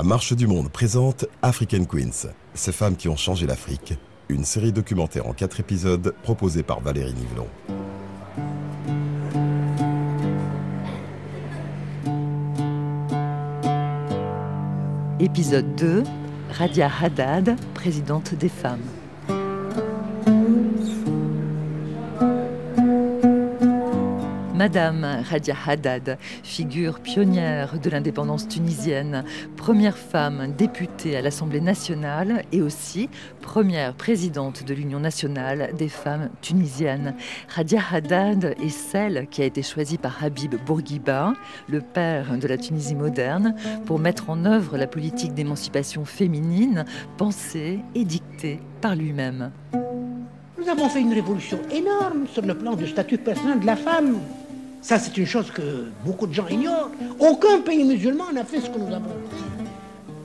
[0.00, 3.92] La Marche du Monde présente African Queens, ces femmes qui ont changé l'Afrique,
[4.30, 7.46] une série documentaire en quatre épisodes proposée par Valérie Nivelon.
[15.20, 16.04] Épisode 2,
[16.48, 18.80] Radia Haddad, présidente des femmes.
[24.60, 29.24] Madame Radia Haddad, figure pionnière de l'indépendance tunisienne,
[29.56, 33.08] première femme députée à l'Assemblée nationale et aussi
[33.40, 37.14] première présidente de l'Union nationale des femmes tunisiennes.
[37.48, 41.32] Radia Haddad est celle qui a été choisie par Habib Bourguiba,
[41.66, 43.54] le père de la Tunisie moderne,
[43.86, 46.84] pour mettre en œuvre la politique d'émancipation féminine
[47.16, 49.52] pensée et dictée par lui-même.
[50.58, 54.18] Nous avons fait une révolution énorme sur le plan du statut personnel de la femme.
[54.82, 56.90] Ça, c'est une chose que beaucoup de gens ignorent.
[57.18, 59.10] Aucun pays musulman n'a fait ce que nous avons.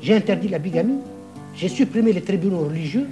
[0.01, 0.99] J'ai interdit la bigamie,
[1.55, 3.07] j'ai supprimé les tribunaux religieux,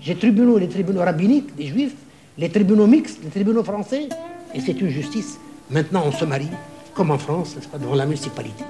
[0.00, 1.94] j'ai tribunaux les tribunaux rabbiniques des juifs,
[2.38, 4.08] les tribunaux mixtes, les tribunaux français,
[4.54, 5.38] et c'est une justice.
[5.70, 6.50] Maintenant, on se marie,
[6.94, 8.64] comme en France, devant la municipalité.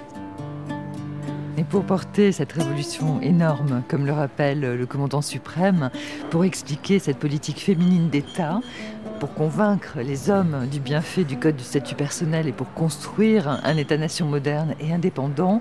[1.57, 5.91] Et pour porter cette révolution énorme, comme le rappelle le commandant suprême,
[6.31, 8.61] pour expliquer cette politique féminine d'État,
[9.21, 13.77] pour convaincre les hommes du bienfait du code du statut personnel et pour construire un
[13.77, 15.61] État-nation moderne et indépendant,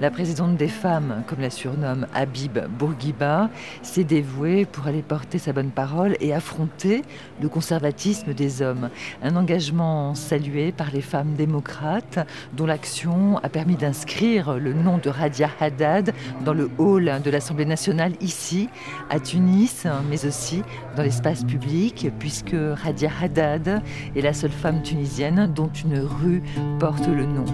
[0.00, 3.50] la présidente des femmes, comme la surnomme Habib Bourguiba,
[3.82, 7.02] s'est dévouée pour aller porter sa bonne parole et affronter
[7.42, 8.90] le conservatisme des hommes.
[9.24, 12.20] Un engagement salué par les femmes démocrates
[12.52, 16.14] dont l'action a permis d'inscrire le nom de Radia Haddad
[16.44, 18.68] dans le hall de l'Assemblée nationale ici,
[19.10, 20.62] à Tunis, mais aussi
[20.96, 23.82] dans l'espace public, puisque Radia Haddad
[24.14, 26.42] est la seule femme tunisienne dont une rue
[26.78, 27.44] porte le nom.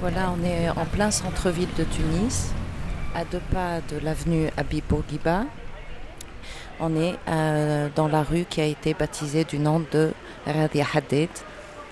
[0.00, 2.52] Voilà, on est en plein centre-ville de Tunis,
[3.14, 5.44] à deux pas de l'avenue Habib Bourguiba.
[6.78, 10.12] On est euh, dans la rue qui a été baptisée du nom de
[10.46, 11.30] Radia Haddad,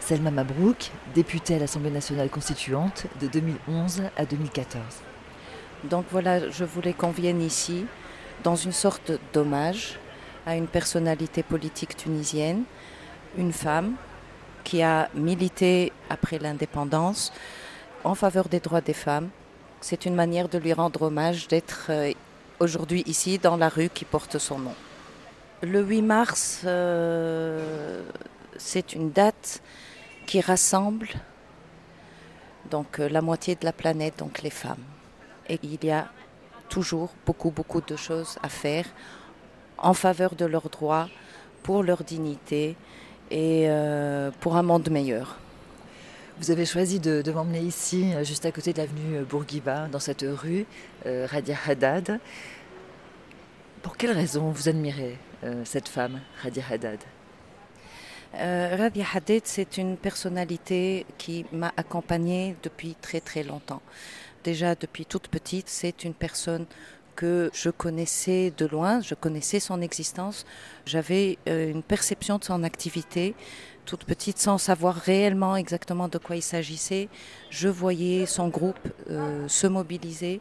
[0.05, 4.83] Selma Mabrouk, députée à l'Assemblée nationale constituante de 2011 à 2014.
[5.85, 7.87] Donc voilà, je voulais qu'on vienne ici
[8.43, 10.01] dans une sorte d'hommage
[10.45, 12.65] à une personnalité politique tunisienne,
[13.39, 13.95] une femme
[14.65, 17.33] qui a milité après l'indépendance
[18.03, 19.29] en faveur des droits des femmes.
[19.81, 22.13] C'est une manière de lui rendre hommage d'être euh,
[22.59, 24.75] aujourd'hui ici dans la rue qui porte son nom.
[25.63, 28.03] Le 8 mars, euh,
[28.57, 29.63] c'est une date
[30.33, 31.11] qui rassemble
[32.71, 34.83] donc euh, la moitié de la planète, donc les femmes.
[35.47, 36.11] Et il y a
[36.71, 38.87] toujours beaucoup, beaucoup de choses à faire
[39.77, 41.11] en faveur de leurs droits,
[41.63, 42.77] pour leur dignité
[43.31, 45.39] et euh, pour un monde meilleur.
[46.39, 50.25] Vous avez choisi de, m'emmener ici, euh, juste à côté de l'avenue Bourguiba, dans cette
[50.27, 50.65] rue,
[51.05, 52.21] Radia Haddad.
[53.83, 55.19] Pour quelle raison vous admirez
[55.65, 57.01] cette femme, Radia Haddad?
[58.35, 63.83] Euh, Rabia Hadid, c'est une personnalité qui m'a accompagnée depuis très très longtemps.
[64.45, 66.67] Déjà depuis toute petite, c'est une personne
[67.15, 70.47] que je connaissais de loin, je connaissais son existence,
[70.87, 73.35] j'avais euh, une perception de son activité.
[73.85, 77.09] Toute petite, sans savoir réellement exactement de quoi il s'agissait,
[77.51, 78.79] je voyais son groupe
[79.11, 80.41] euh, se mobiliser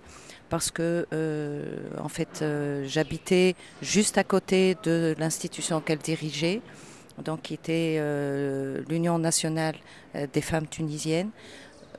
[0.49, 2.43] parce que euh, en fait
[2.85, 6.61] j'habitais juste à côté de l'institution qu'elle dirigeait
[7.21, 9.75] donc qui était euh, l'Union nationale
[10.15, 11.29] euh, des femmes tunisiennes.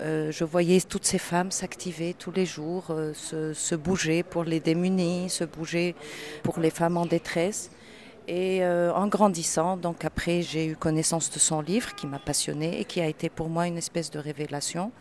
[0.01, 5.31] Euh, je voyais toutes ces femmes s'activer tous les jours, se, bouger pour les démunis,
[5.31, 5.95] se bouger
[6.43, 7.71] pour les femmes en détresse.
[8.29, 12.85] Et en grandissant, donc après, j'ai eu connaissance de son livre qui m'a passionnée et
[12.85, 14.93] qui a été pour moi une espèce de révélation.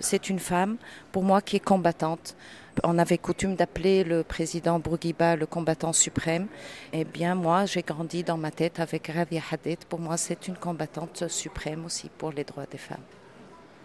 [0.00, 0.76] C'est une femme,
[1.12, 2.36] pour moi, qui est combattante
[2.84, 6.46] on avait coutume d'appeler le président Bourguiba le combattant suprême.
[6.92, 9.78] Eh bien, moi, j'ai grandi dans ma tête avec Rabia Hadid.
[9.88, 13.04] Pour moi, c'est une combattante suprême aussi pour les droits des femmes.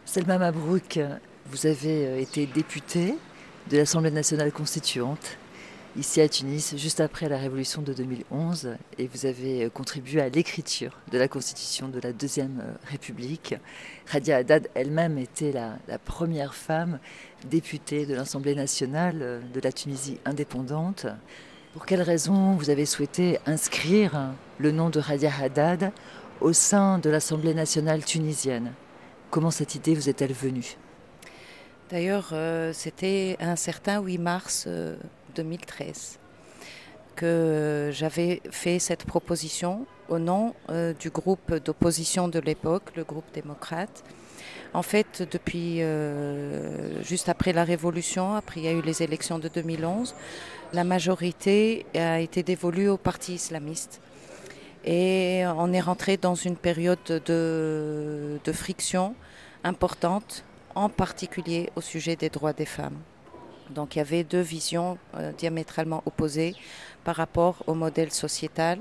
[0.05, 0.99] Selma Mabrouk,
[1.45, 3.15] vous avez euh, été députée
[3.69, 5.37] de l'Assemblée nationale constituante
[5.95, 10.29] ici à Tunis, juste après la révolution de 2011, et vous avez euh, contribué à
[10.29, 13.55] l'écriture de la constitution de la Deuxième euh, République.
[14.07, 16.99] Radia Haddad elle-même était la, première femme
[17.49, 21.05] députée de l'Assemblée nationale euh, de la Tunisie indépendante.
[21.73, 25.91] Pour quelles raisons vous avez souhaité inscrire le nom de Radia Haddad
[26.41, 28.73] au sein de l'Assemblée nationale tunisienne?
[29.29, 30.77] Comment cette idée vous est-elle venue?
[31.89, 32.33] D'ailleurs,
[32.73, 34.67] c'était un certain 8 mars
[35.35, 36.19] 2013.
[37.15, 43.25] que j'avais fait cette proposition au nom euh, du groupe d'opposition de l'époque, le groupe
[43.33, 44.03] démocrate.
[44.73, 49.37] En fait, depuis euh, juste après la Révolution, après il y a eu les élections
[49.37, 50.15] de 2011,
[50.73, 54.01] la majorité a été dévolue au parti islamiste.
[54.85, 59.15] Et on est rentré dans une période de, de friction
[59.63, 60.43] importante,
[60.75, 62.97] en particulier au sujet des droits des femmes.
[63.69, 66.55] Donc il y avait deux visions euh, diamétralement opposées
[67.03, 68.79] par rapport au modèle sociétal.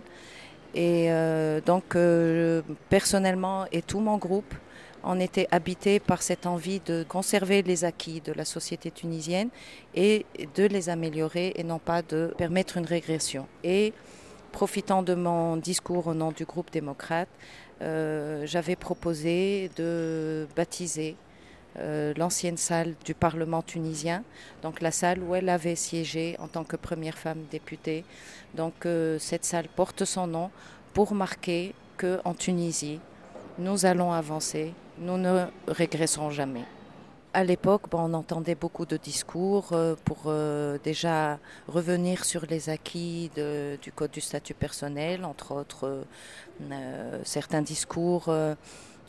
[0.75, 4.55] Et euh, donc euh, personnellement et tout mon groupe,
[5.05, 9.49] on était habité par cette envie de conserver les acquis de la société tunisienne
[9.95, 10.25] et
[10.55, 13.47] de les améliorer et non pas de permettre une régression.
[13.65, 13.93] Et
[14.53, 17.29] profitant de mon discours au nom du groupe démocrate,
[17.81, 21.17] j'avais proposé de baptiser
[21.79, 24.25] euh, l'ancienne salle du Parlement tunisien,
[24.63, 28.05] donc la salle où elle avait siégé en tant que première femme députée.
[28.55, 30.51] Donc euh, cette salle porte son nom
[30.93, 33.01] pour marquer qu'en Tunisie,
[33.59, 36.65] nous allons avancer, nous ne régresserons jamais.
[37.33, 40.31] À l'époque, on entendait beaucoup de discours euh, pour
[40.85, 46.05] déjà revenir sur les acquis du Code du statut personnel, entre autres
[47.25, 48.31] certains discours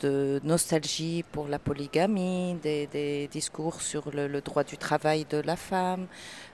[0.04, 6.06] de nostalgie pour la polygamie, des, discours sur le, droit du travail de la femme,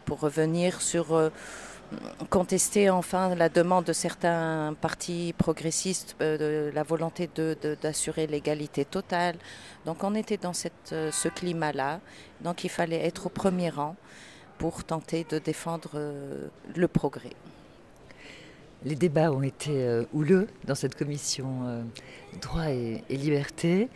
[0.05, 1.31] pour revenir sur euh,
[2.31, 7.29] contester enfin la demande de certains partis progressistes, euh, de la volonté
[7.83, 9.37] d'assurer l'égalité totale.
[9.85, 12.01] Donc on était dans cette, euh, ce climat-là,
[12.41, 13.97] donc il fallait être au premier rang
[14.59, 15.93] pour tenter de défendre
[16.77, 17.35] le progrès.
[18.83, 21.83] Les débats ont été euh, houleux dans cette commission euh,
[22.41, 23.91] droit et, liberté.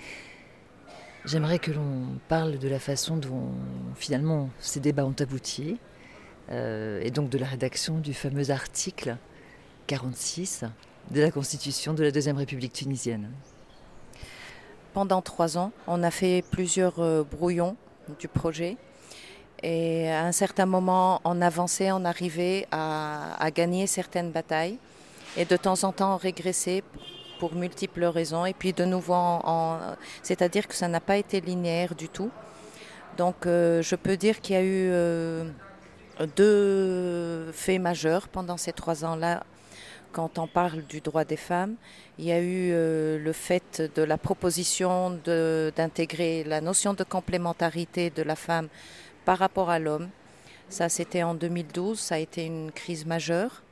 [1.25, 3.51] J'aimerais que l'on parle de la façon dont
[3.97, 5.79] finalement ces débats ont abouti
[6.51, 9.17] euh, et donc de la rédaction du fameux article
[9.87, 10.65] 46
[11.11, 13.31] de la Constitution de la Deuxième République tunisienne.
[14.93, 17.77] Pendant trois ans, on a fait plusieurs brouillons
[18.19, 18.77] du projet
[19.67, 24.77] et à un certain moment, on avançait, on arrivait à, gagner certaines batailles.
[25.39, 26.83] Et de temps en temps, on régressait
[27.39, 28.45] pour multiples raisons.
[28.45, 29.41] Et puis de nouveau,
[30.23, 32.31] c'est-à-dire que ça n'a pas été linéaire du tout.
[33.17, 35.45] Donc euh, je peux dire qu'il y a eu euh,
[36.37, 39.45] deux faits majeurs pendant ces trois ans-là.
[40.13, 41.77] Quand on parle du droit des femmes,
[42.19, 48.11] il y a eu euh, le fait de la proposition d'intégrer la notion de complémentarité
[48.11, 48.69] de la femme
[49.25, 50.09] par rapport à l'homme.
[50.69, 53.63] Ça, c'était en 2012, ça a été une crise majeure.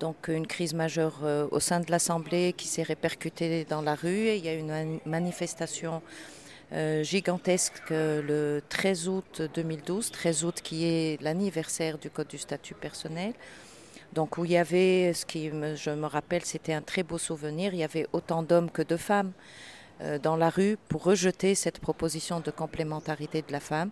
[0.00, 4.26] Donc une crise majeure euh, au sein de l'Assemblée qui s'est répercutée dans la rue.
[4.26, 6.02] Et il y a une manifestation
[6.72, 12.74] euh, gigantesque le 13 août 2012, 13 août qui est l'anniversaire du Code du statut
[12.74, 13.34] personnel.
[14.12, 17.72] Donc où il y avait, ce qui je me rappelle, c'était un très beau souvenir,
[17.72, 19.32] il y avait autant d'hommes que de femmes
[20.02, 23.90] euh, dans la rue pour rejeter cette proposition de complémentarité de la femme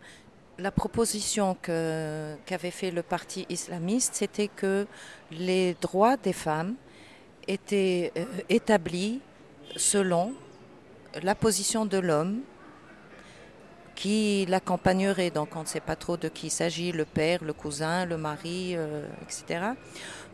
[0.61, 4.87] la proposition qu'avait fait le parti islamiste, c'était que
[5.31, 6.75] les droits des femmes
[7.49, 9.21] étaient euh, établis
[9.77, 10.35] selon
[11.23, 12.41] la position de l'homme
[13.95, 15.31] qui l'accompagnerait.
[15.31, 18.17] Donc on ne sait pas trop de qui il s'agit, le père, le cousin, le
[18.17, 19.73] mari, euh, etc.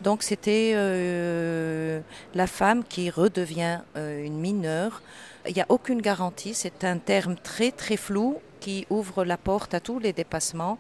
[0.03, 2.01] Donc c'était euh,
[2.35, 5.03] la femme qui redevient une mineure.
[5.49, 9.75] Il n'y a aucune garantie, c'est un terme très très flou qui ouvre la porte
[9.75, 10.77] à tous les dépassements.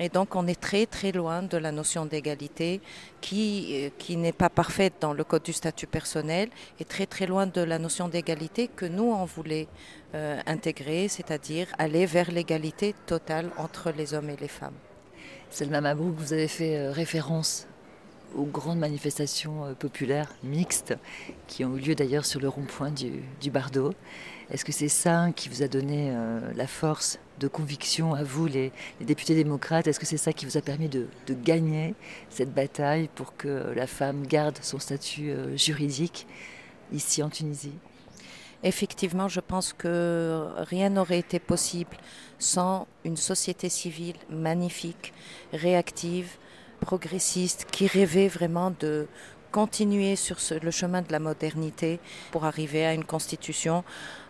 [0.00, 2.80] Et donc on est très très loin de la notion d'égalité
[3.20, 6.48] qui, euh, qui n'est pas parfaite dans le Code du statut personnel
[6.80, 9.68] et très très loin de la notion d'égalité que nous on voulait
[10.16, 14.78] euh, intégrer, c'est-à-dire aller vers l'égalité totale entre les hommes et les femmes.
[15.50, 17.68] Selma Mabrouk, vous avez fait euh, référence
[18.34, 20.94] aux grandes manifestations populaires mixtes
[21.46, 23.92] qui ont eu lieu d'ailleurs sur le rond-point du, du Bardo.
[24.50, 28.46] Est-ce que c'est ça qui vous a donné euh, la force de conviction à vous,
[28.46, 29.86] les, députés démocrates?
[29.86, 31.94] Est-ce que c'est ça qui vous a permis de, gagner
[32.30, 36.26] cette bataille pour que la femme garde son statut euh, juridique
[36.92, 37.78] ici en Tunisie?
[38.64, 41.96] Effectivement, je pense que rien n'aurait été possible
[42.40, 45.14] sans une société civile magnifique,
[45.52, 46.38] réactive,
[46.80, 49.06] progressiste, qui rêvait vraiment de
[49.52, 53.84] continuer sur le chemin de la modernité pour arriver à une constitution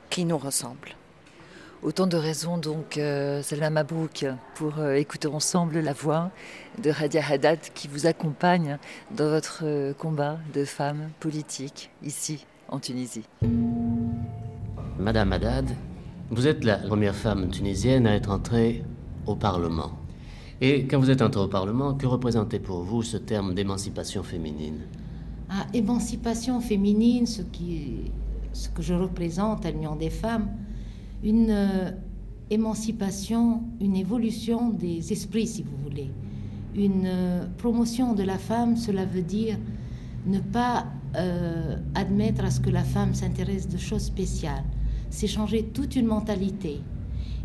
[0.09, 0.97] qui nous ressemble.
[1.83, 6.31] Autant de raisons donc, euh, Salma Mabrouk, pour euh, écouter ensemble la voix
[6.83, 8.77] de Radia Haddad qui vous accompagne
[9.17, 13.25] dans votre euh, combat de femme politique ici en Tunisie.
[14.99, 15.71] Madame Haddad,
[16.31, 18.85] vous êtes la première femme tunisienne à être entrée
[19.27, 20.00] au Parlement.
[20.63, 24.81] Et quand vous êtes entré au Parlement, que représentait pour vous ce terme d'émancipation féminine?
[25.49, 30.49] Ah, Émancipation féminine, ce, que je représente à l'Union des femmes,
[31.25, 31.91] une euh,
[32.51, 36.11] émancipation, une évolution des esprits, si vous voulez.
[36.77, 39.57] Une euh, promotion de la femme, cela veut dire
[40.27, 40.87] ne pas
[41.17, 44.65] euh, admettre à ce que la femme s'intéresse de choses spéciales.
[45.09, 46.81] C'est changer toute une mentalité.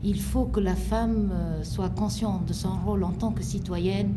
[0.07, 4.13] Il faut que la femme euh, soit consciente de son rôle en tant que citoyenne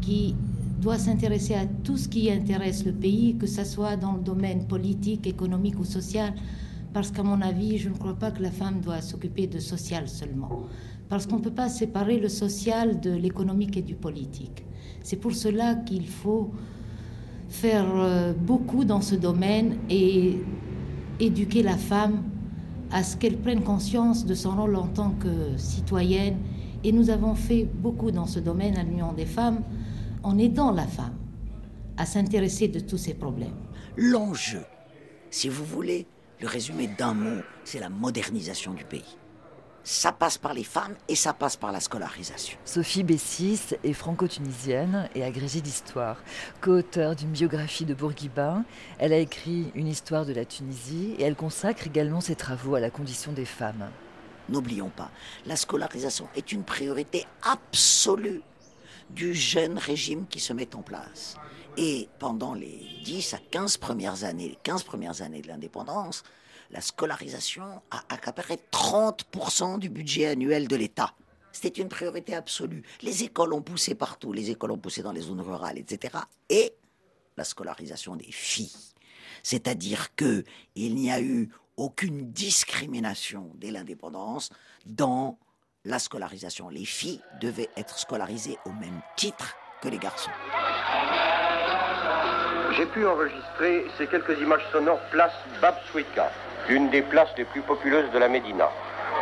[0.00, 0.36] qui
[0.80, 4.64] doit s'intéresser à tout ce qui intéresse le pays, que ce soit dans le domaine
[4.68, 6.34] politique, économique ou social,
[6.92, 10.08] parce qu'à mon avis, je ne crois pas que la femme doit s'occuper de social
[10.08, 10.66] seulement,
[11.08, 14.64] parce qu'on ne peut pas séparer le social de l'économique et du politique.
[15.02, 16.52] C'est pour cela qu'il faut
[17.48, 20.38] faire euh, beaucoup dans ce domaine et
[21.18, 22.22] éduquer la femme
[22.94, 26.38] à ce qu'elle prenne conscience de son rôle en tant que citoyenne.
[26.84, 29.62] Et nous avons fait beaucoup dans ce domaine à l'Union des femmes
[30.22, 31.16] en aidant la femme
[31.96, 33.56] à s'intéresser de tous ces problèmes.
[33.96, 34.62] L'enjeu,
[35.28, 36.06] si vous voulez
[36.40, 39.16] le résumer d'un mot, c'est la modernisation du pays
[39.84, 42.58] ça passe par les femmes et ça passe par la scolarisation.
[42.64, 46.16] Sophie Bessis est franco-tunisienne et agrégée d'histoire.
[46.62, 48.62] Co-auteure d'une biographie de Bourguiba,
[48.98, 52.80] elle a écrit une histoire de la Tunisie et elle consacre également ses travaux à
[52.80, 53.90] la condition des femmes.
[54.48, 55.10] N'oublions pas,
[55.46, 58.42] la scolarisation est une priorité absolue
[59.10, 61.36] du jeune régime qui se met en place.
[61.76, 66.22] Et pendant les 10 à 15 premières années, les 15 premières années de l'indépendance,
[66.74, 71.14] la scolarisation a accaparé 30% du budget annuel de l'État.
[71.52, 72.82] C'était une priorité absolue.
[73.00, 76.18] Les écoles ont poussé partout, les écoles ont poussé dans les zones rurales, etc.
[76.50, 76.74] Et
[77.36, 78.74] la scolarisation des filles.
[79.44, 80.42] C'est-à-dire que
[80.74, 84.50] il n'y a eu aucune discrimination dès l'indépendance
[84.84, 85.38] dans
[85.84, 86.70] la scolarisation.
[86.70, 90.30] Les filles devaient être scolarisées au même titre que les garçons.
[92.76, 96.32] J'ai pu enregistrer ces quelques images sonores place Babswika
[96.68, 98.70] l'une des places les plus populeuses de la Médina.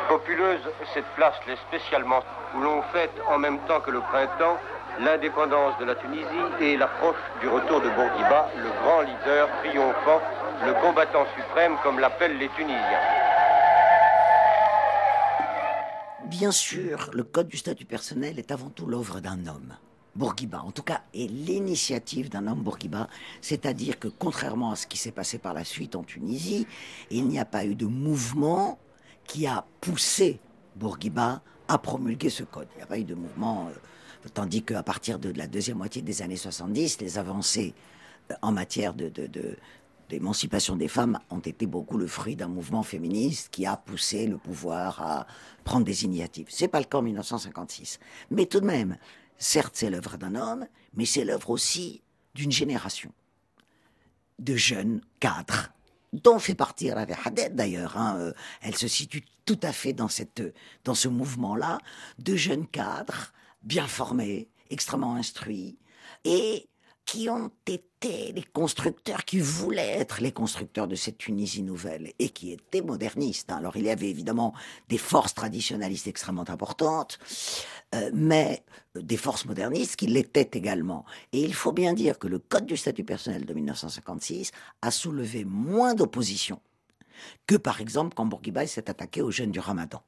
[0.09, 0.61] Populeuse,
[0.95, 2.23] cette place l'est spécialement
[2.55, 4.59] où l'on fête en même temps que le printemps
[5.01, 6.27] l'indépendance de la Tunisie
[6.61, 10.21] et l'approche du retour de Bourguiba, le grand leader triomphant,
[10.67, 13.01] le combattant suprême comme l'appellent les Tunisiens.
[16.27, 19.75] Bien sûr, le code du statut personnel est avant tout l'œuvre d'un homme.
[20.15, 23.09] Bourguiba, en tout cas, est l'initiative d'un homme Bourguiba,
[23.41, 26.67] c'est-à-dire que contrairement à ce qui s'est passé par la suite en Tunisie,
[27.11, 28.79] il n'y a pas eu de mouvement
[29.25, 30.39] qui a poussé
[30.77, 32.69] Bourguiba à promulguer ce code.
[32.75, 36.03] Il n'y a pas eu de mouvement, euh, tandis qu'à partir de la deuxième moitié
[36.03, 37.73] des années 70, les avancées
[38.31, 39.11] euh, en matière de,
[40.11, 44.37] d'émancipation des femmes ont été beaucoup le fruit d'un mouvement féministe qui a poussé le
[44.37, 45.27] pouvoir à
[45.65, 46.49] prendre des initiatives.
[46.51, 47.99] C'est pas le cas en 1956.
[48.31, 48.99] Mais tout de même,
[49.39, 52.03] Certes, c'est l'œuvre d'un homme, mais c'est l'œuvre aussi
[52.35, 53.13] d'une génération
[54.39, 55.69] de jeunes cadres,
[56.13, 57.97] dont fait partie Ravi Haddad d'ailleurs.
[57.97, 60.43] Hein, euh, elle se situe tout à fait dans, cette,
[60.85, 61.79] dans ce mouvement-là,
[62.19, 65.79] de jeunes cadres, bien formés, extrêmement instruits,
[66.25, 66.69] et
[67.05, 72.31] qui ont été les constructeurs, qui voulaient être les constructeurs de cette Tunisie nouvelle et
[72.31, 73.51] qui étaient modernistes.
[73.53, 73.57] Hein.
[73.57, 74.55] Alors il y avait évidemment
[74.89, 77.19] des forces traditionnalistes extrêmement importantes,
[77.95, 81.05] euh, mais des forces modernistes qui l'étaient également.
[81.33, 85.45] Et il faut bien dire que le Code du statut personnel de 1956 a soulevé
[85.45, 86.61] moins d'opposition
[87.47, 90.03] que par exemple quand Bourguiba s'est attaqué aux jeunes du Ramadan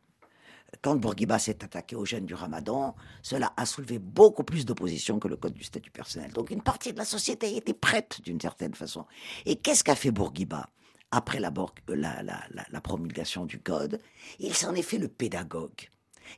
[0.82, 5.28] quand Bourguiba s'est attaqué aux jeunes du Ramadan, cela a soulevé beaucoup plus d'opposition que
[5.28, 6.32] le code du statut personnel.
[6.32, 9.04] Donc une partie de la société était prête d'une certaine façon.
[9.46, 10.68] Et qu'est-ce qu'a fait Bourguiba
[11.10, 11.52] après la,
[11.86, 14.00] la, promulgation du code?
[14.38, 15.88] Il s'en est fait le pédagogue.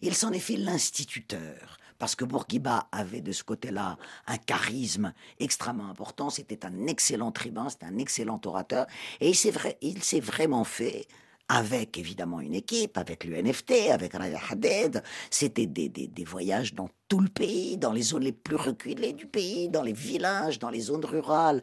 [0.02, 1.78] Il s'en est fait l'instituteur.
[1.98, 6.28] Parce que Bourguiba avait de ce côté-là un charisme extrêmement important.
[6.28, 8.86] C'était un excellent tribun, c'était un excellent orateur.
[9.20, 11.06] Et il s'est vraiment fait
[11.48, 15.02] avec évidemment une équipe, avec l'UNFT, avec Raya Haded.
[15.30, 19.26] C'était des, des, voyages dans tout le pays, dans les zones les plus reculées du
[19.26, 21.62] pays, dans les villages, dans les zones rurales.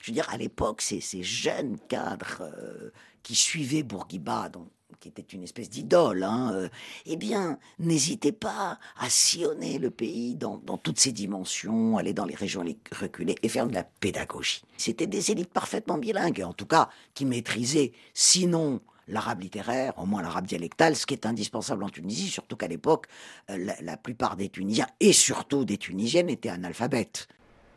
[0.00, 2.90] Je veux dire, à l'époque, ces, ces jeunes cadres euh,
[3.22, 4.68] qui suivaient Bourguiba, donc,
[5.00, 6.68] qui était une espèce d'idole, hein, euh,
[7.06, 12.26] eh bien, n'hésitez pas à sillonner le pays dans, dans, toutes ses dimensions, aller dans
[12.26, 12.64] les régions
[13.00, 14.62] reculées et faire de la pédagogie.
[14.76, 18.80] C'était des élites parfaitement bilingues, en tout cas, qui maîtrisaient, sinon
[19.12, 23.06] l'arabe littéraire, au moins l'arabe dialectal, ce qui est indispensable en Tunisie, surtout qu'à l'époque,
[23.50, 27.28] euh, la, plupart des Tunisiens, et surtout des Tunisiennes, étaient analphabètes.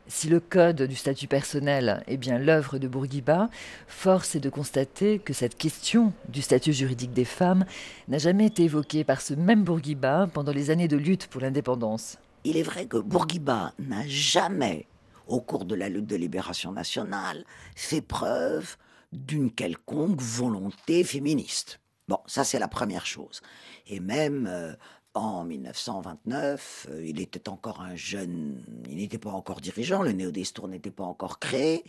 [0.08, 3.50] Si le code du statut personnel est bien l'œuvre de Bourguiba,
[3.88, 7.66] force est de constater que cette question du statut juridique des femmes
[8.08, 12.18] n'a jamais été évoquée par ce même Bourguiba pendant les années de lutte pour l'indépendance.
[12.44, 14.86] il est vrai que Bourguiba n'a jamais,
[15.28, 17.44] au cours de la lutte de libération nationale,
[17.76, 18.78] fait preuve
[19.16, 21.80] d'une quelconque volonté féministe.
[22.08, 23.42] Bon, ça c'est la première chose.
[23.88, 24.74] Et même euh,
[25.16, 30.68] en 1929, euh, il était encore un jeune, il n'était pas encore dirigeant, le Néo-Destour
[30.68, 31.86] n'était pas encore créé,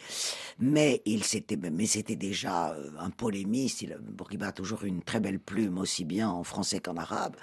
[0.61, 3.83] mais il s'était, mais c'était déjà euh, un polémiste.
[3.83, 7.37] Il, Bourguiba a toujours une très belle plume, aussi bien en français qu'en arabe.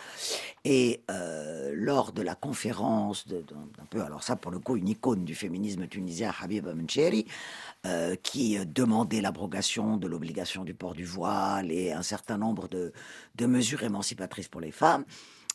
[0.64, 3.26] Et euh, lors de la conférence,
[3.82, 7.26] un peu, alors ça pour le coup, une icône du féminisme tunisien, Habib Mencheri,
[8.24, 13.84] qui demandait l'abrogation de l'obligation du port du voile et un certain nombre de mesures
[13.84, 15.04] émancipatrices pour les femmes.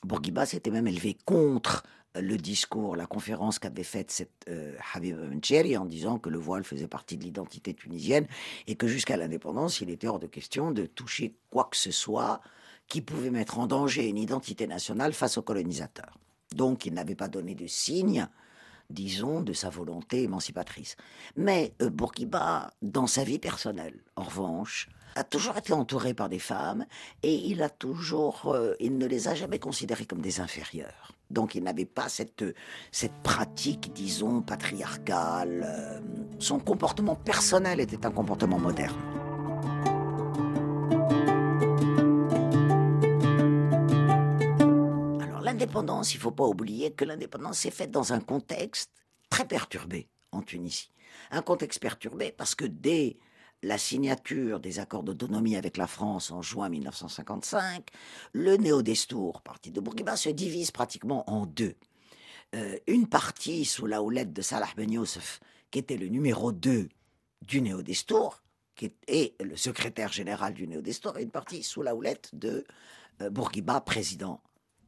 [0.05, 1.85] Bourguiba s'était même élevé contre
[2.17, 6.39] euh, le discours, la conférence qu'avait faite cette euh, Habib Mencheri en disant que le
[6.39, 8.27] voile faisait partie de l'identité tunisienne
[8.67, 12.41] et que jusqu'à l'indépendance, il était hors de question de toucher quoi que ce soit
[12.87, 16.19] qui pouvait mettre en danger une identité nationale face aux colonisateurs.
[16.55, 18.27] Donc il n'avait pas donné de signe,
[18.89, 20.97] disons, de sa volonté émancipatrice.
[21.37, 24.89] Mais euh, Bourguiba, dans sa vie personnelle, en revanche,
[25.19, 26.87] a toujours été entouré par des femmes
[27.25, 31.13] et il a toujours, euh, il ne les a jamais considérées comme des inférieures.
[31.29, 32.45] Donc il n'avait pas cette,
[32.93, 35.65] cette pratique, disons, patriarcale.
[35.67, 36.01] Euh,
[36.39, 38.97] son comportement personnel était un comportement moderne.
[45.21, 48.93] Alors l'indépendance, il ne faut pas oublier que l'indépendance s'est faite dans un contexte
[49.31, 50.93] très perturbé en Tunisie.
[51.33, 53.19] Un contexte perturbé parce que dès
[53.63, 57.89] la signature des accords d'autonomie avec la France en juin 1955,
[58.33, 61.75] le Néo-Destour, parti de Bourguiba, se divise pratiquement en deux.
[62.55, 66.89] Euh, une partie sous la houlette de Salah Ben Youssef, qui était le numéro 2
[67.43, 68.43] du Néo-Destour,
[68.75, 72.65] qui est le secrétaire général du Néo-Destour, et une partie sous la houlette de
[73.21, 74.41] euh, Bourguiba, président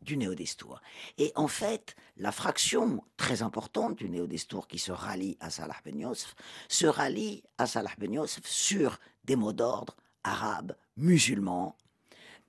[0.02, 0.80] du Néo-Destour.
[1.18, 5.98] Et en fait, la fraction très importante du Néo-Destour qui se rallie à Salah Ben
[5.98, 6.34] Youssef
[6.68, 11.76] se rallie à Salah Ben Youssef sur des mots d'ordre arabes, musulmans.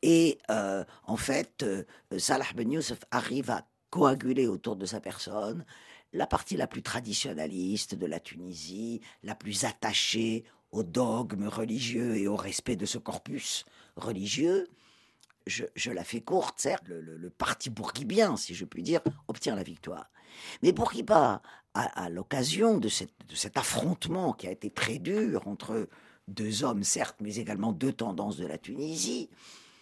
[0.01, 1.83] Et euh, en fait, euh,
[2.17, 5.65] Salah Ben Youssef arrive à coaguler autour de sa personne
[6.13, 12.27] la partie la plus traditionnaliste de la Tunisie, la plus attachée au dogme religieux et
[12.27, 14.67] au respect de ce corpus religieux,
[15.47, 20.09] je, la fais courte, certes, le, parti bourguibien, si je puis dire, obtient la victoire.
[20.61, 21.41] Mais Bourguiba,
[21.73, 22.89] à, l'occasion de,
[23.27, 25.87] de cet affrontement qui a été très dur entre
[26.27, 29.29] deux hommes, certes, mais également deux tendances de la Tunisie,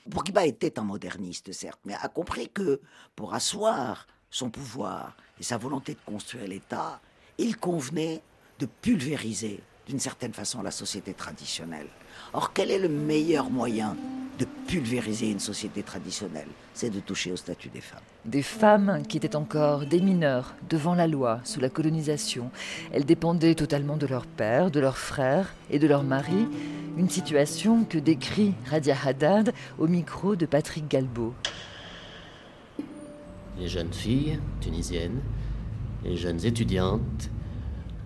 [0.05, 2.81] Bourguiba était un moderniste, certes, mais a compris que
[3.15, 7.01] pour asseoir son pouvoir et sa volonté de construire l'État,
[7.37, 8.21] il convenait
[8.59, 11.87] de pulvériser d'une certaine façon la société traditionnelle.
[12.33, 13.97] Or, quel est le meilleur moyen
[14.37, 16.47] de pulvériser une société traditionnelle?
[16.75, 18.03] C'est de toucher au statut des femmes.
[18.23, 22.51] Des femmes qui étaient encore des mineurs devant la loi sous la colonisation.
[22.93, 26.47] Elles dépendaient totalement de leur père, de leurs frères et de leurs maris.
[26.95, 31.33] Une situation que décrit Radia Haddad au micro de Patrick Galbeau.
[33.57, 35.19] Les jeunes filles tunisiennes,
[36.03, 37.31] les jeunes étudiantes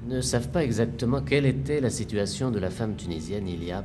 [0.07, 3.83] ne savent pas exactement quelle était la situation de la femme tunisienne il y a,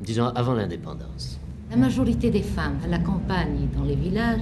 [0.00, 1.38] disons, avant l'indépendance.
[1.70, 4.40] La majorité des femmes à la campagne, dans les villages,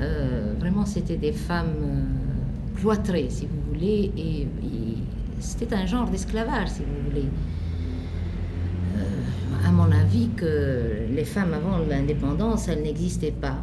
[0.00, 4.48] euh, vraiment c'était des femmes euh, cloîtrées, si vous voulez, et,
[5.40, 7.26] c'était un genre d'esclavage, si vous voulez.
[8.96, 13.58] Euh, à mon avis, que les femmes avant l'indépendance, elles n'existaient pas.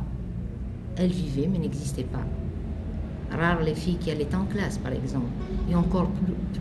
[0.97, 2.25] Elles vivaient, mais n'existaient pas.
[3.31, 5.27] Rares les filles qui allaient en classe, par exemple.
[5.69, 6.09] Et encore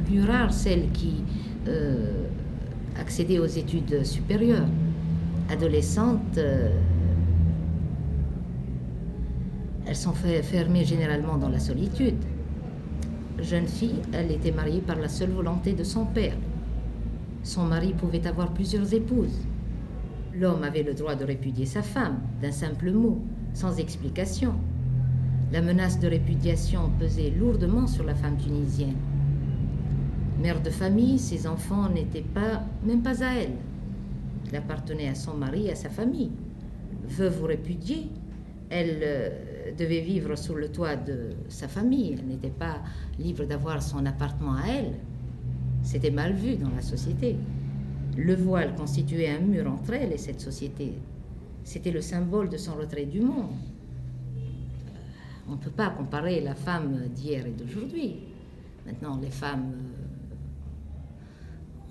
[0.06, 1.24] plus, rares celles qui
[1.66, 2.24] euh,
[2.98, 4.66] accédaient aux études supérieures.
[5.50, 6.70] Adolescentes, euh,
[9.86, 12.16] elles sont fermées généralement dans la solitude.
[13.40, 16.36] Jeune fille, elle était mariée par la seule volonté de son père.
[17.42, 19.40] Son mari pouvait avoir plusieurs épouses.
[20.34, 23.22] L'homme avait le droit de répudier sa femme d'un simple mot,
[23.54, 24.54] sans explication.
[25.50, 28.96] La menace de répudiation pesait lourdement sur la femme tunisienne.
[30.42, 33.54] Mère de famille, ses enfants n'étaient pas, même pas à elle.
[34.48, 36.32] Elle appartenait à son mari et à sa famille.
[37.06, 38.10] Veuve ou répudiée,
[38.68, 39.30] elle euh,
[39.78, 42.14] devait vivre sous le toit de sa famille.
[42.18, 42.82] Elle n'était pas
[43.18, 44.92] libre d'avoir son appartement à elle.
[45.82, 47.36] C'était mal vu dans la société.
[48.18, 50.92] Le voile constituait un mur entre elle et cette société.
[51.64, 53.52] C'était le symbole de son retrait du monde.
[55.48, 58.20] On ne peut pas comparer la femme d'hier et d'aujourd'hui.
[58.84, 59.72] Maintenant, les femmes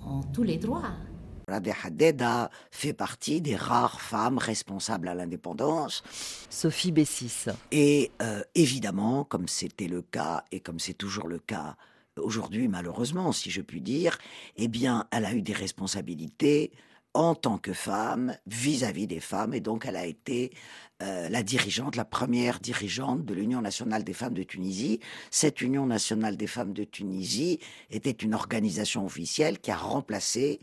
[0.02, 0.92] euh, ont tous les droits.
[1.48, 6.02] Radha Haddad a fait partie des rares femmes responsables à l'indépendance.
[6.50, 7.46] Sophie Bessis.
[7.72, 11.76] Et euh, évidemment, comme c'était le cas et comme c'est toujours le cas
[12.16, 14.18] aujourd'hui, malheureusement, si je puis dire,
[14.56, 16.72] eh bien, elle a eu des responsabilités
[17.18, 20.52] en tant que femme vis-à-vis des femmes et donc elle a été
[21.02, 25.00] euh, la dirigeante, la première dirigeante de l'Union nationale des femmes de Tunisie.
[25.32, 27.58] Cette Union nationale des femmes de Tunisie
[27.90, 30.60] était une organisation officielle qui a remplacé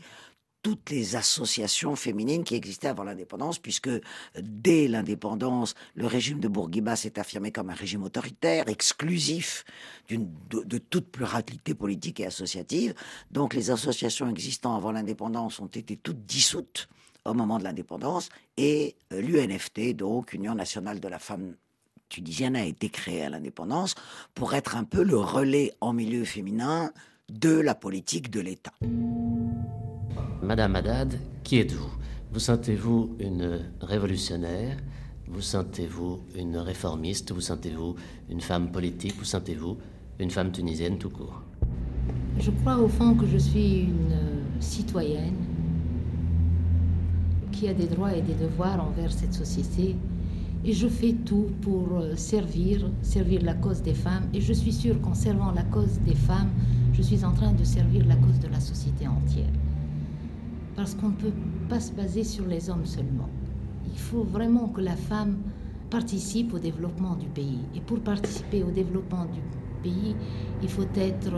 [0.66, 3.88] toutes les associations féminines qui existaient avant l'indépendance, puisque
[4.36, 9.64] dès l'indépendance, le régime de Bourguiba s'est affirmé comme un régime autoritaire, exclusif
[10.10, 10.18] de,
[10.64, 12.94] de, toute pluralité politique et associative.
[13.30, 16.88] Donc les associations existant avant l'indépendance ont été toutes dissoutes
[17.24, 21.54] au moment de l'indépendance, et euh, l'UNFT, donc Union nationale de la femme
[22.08, 23.94] tunisienne, a été créée à l'indépendance
[24.34, 26.90] pour être un peu le relais en milieu féminin
[27.28, 28.72] de la politique de l'État.
[30.42, 31.90] Madame Haddad, qui êtes-vous?
[32.32, 34.76] Vous sentez-vous une révolutionnaire?
[35.26, 37.32] Vous sentez-vous une réformiste?
[37.32, 37.96] Vous sentez-vous
[38.30, 39.14] une femme politique?
[39.18, 39.78] Vous sentez-vous
[40.20, 41.42] une femme tunisienne tout court?
[42.38, 44.14] Je crois au fond que je suis une
[44.60, 45.36] citoyenne
[47.50, 49.96] qui a des droits et des devoirs envers cette société.
[50.64, 54.24] Et je fais tout pour euh, servir, servir la cause des femmes.
[54.34, 56.50] Et je suis sûre qu'en servant la cause des femmes,
[56.92, 59.50] je suis en train de servir la cause de la société entière
[60.76, 61.32] parce qu'on ne peut
[61.68, 63.28] pas se baser sur les hommes seulement.
[63.90, 65.38] Il faut vraiment que la femme
[65.90, 67.60] participe au développement du pays.
[67.74, 69.40] Et pour participer au développement du
[69.82, 70.14] pays,
[70.62, 71.32] il faut être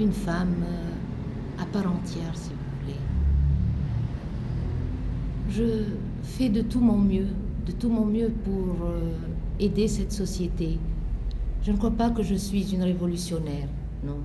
[0.00, 2.98] une femme euh, à part entière, si vous voulez.
[5.50, 5.84] Je
[6.22, 7.28] fais de tout mon mieux,
[7.66, 9.12] de tout mon mieux pour euh,
[9.60, 10.78] aider cette société.
[11.62, 13.68] Je ne crois pas que je suis une révolutionnaire,
[14.04, 14.18] non.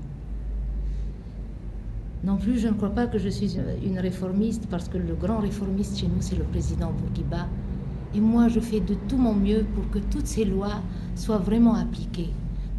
[2.24, 5.40] Non plus, je ne crois pas que je suis une réformiste parce que le grand
[5.40, 7.48] réformiste chez nous, c'est le président Bourguiba.
[8.16, 10.82] Et moi, je fais de tout mon mieux pour que toutes ces lois
[11.16, 12.30] soient vraiment appliquées,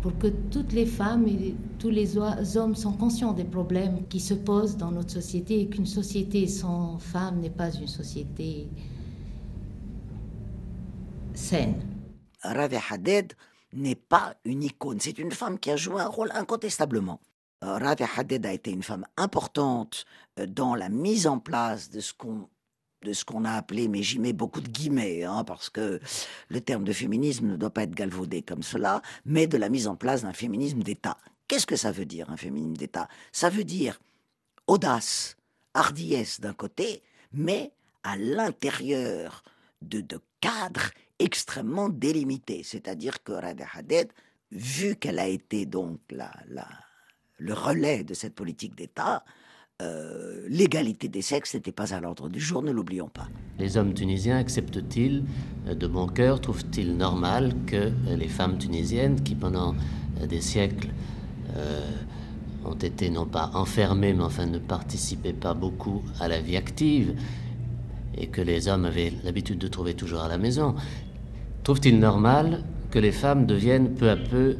[0.03, 4.35] pour que toutes les femmes et tous les hommes soient conscients des problèmes qui se
[4.35, 8.68] posent dans notre société et qu'une société sans femmes n'est pas une société
[11.35, 11.77] saine.
[12.42, 13.35] Ravi Haddad
[13.72, 17.20] n'est pas une icône, c'est une femme qui a joué un rôle incontestablement
[17.62, 20.05] Ravi Haddad a été une femme importante
[20.38, 22.49] euh, dans la mise en place de ce qu'on
[23.03, 26.01] de ce qu'on a appelé, mais j'y mets beaucoup de guillemets, hein, parce que
[26.49, 29.87] le terme de féminisme ne doit pas être galvaudé comme cela, mais de la mise
[29.87, 31.16] en place d'un féminisme d'État.
[31.47, 33.09] Qu'est-ce que ça veut dire, un féminisme d'État?
[33.31, 34.01] Ça veut dire
[34.66, 35.37] audace,
[35.75, 37.01] hardiesse d'un côté,
[37.33, 39.44] mais à l'intérieur
[39.81, 40.90] de, de cadres
[41.21, 42.62] extrêmement délimités.
[42.64, 44.09] C'est-à-dire que Ravi Haddad,
[44.51, 46.66] vu qu'elle a été donc la, la
[47.38, 49.24] le relais de cette politique d'État,
[49.81, 53.29] euh, l'égalité des sexes n'était pas à l'ordre du jour, ne l'oublions pas.
[53.61, 55.24] Les hommes tunisiens acceptent-ils
[55.68, 59.74] euh, de bon cœur, trouvent-ils normal que euh, les femmes tunisiennes, qui pendant
[60.29, 60.88] des siècles
[62.64, 67.14] ont été non pas enfermées, mais enfin ne participaient pas beaucoup à la vie active,
[68.16, 70.74] et que les hommes avaient l'habitude de trouver toujours à la maison,
[71.62, 74.57] trouvent-ils normal que les femmes deviennent peu à peu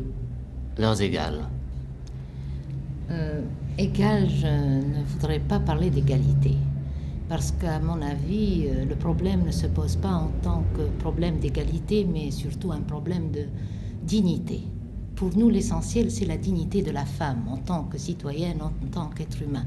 [0.77, 1.49] leurs égales?
[3.11, 3.43] Euh,
[3.79, 6.57] égal, je ne voudrais pas parler d'égalité.
[7.29, 11.39] Parce qu'à mon avis, euh, le problème ne se pose pas en tant que problème
[11.39, 13.45] d'égalité, mais surtout un problème de
[14.03, 14.61] dignité.
[15.15, 19.09] Pour nous, l'essentiel, c'est la dignité de la femme en tant que citoyenne, en tant
[19.09, 19.65] qu'être humain.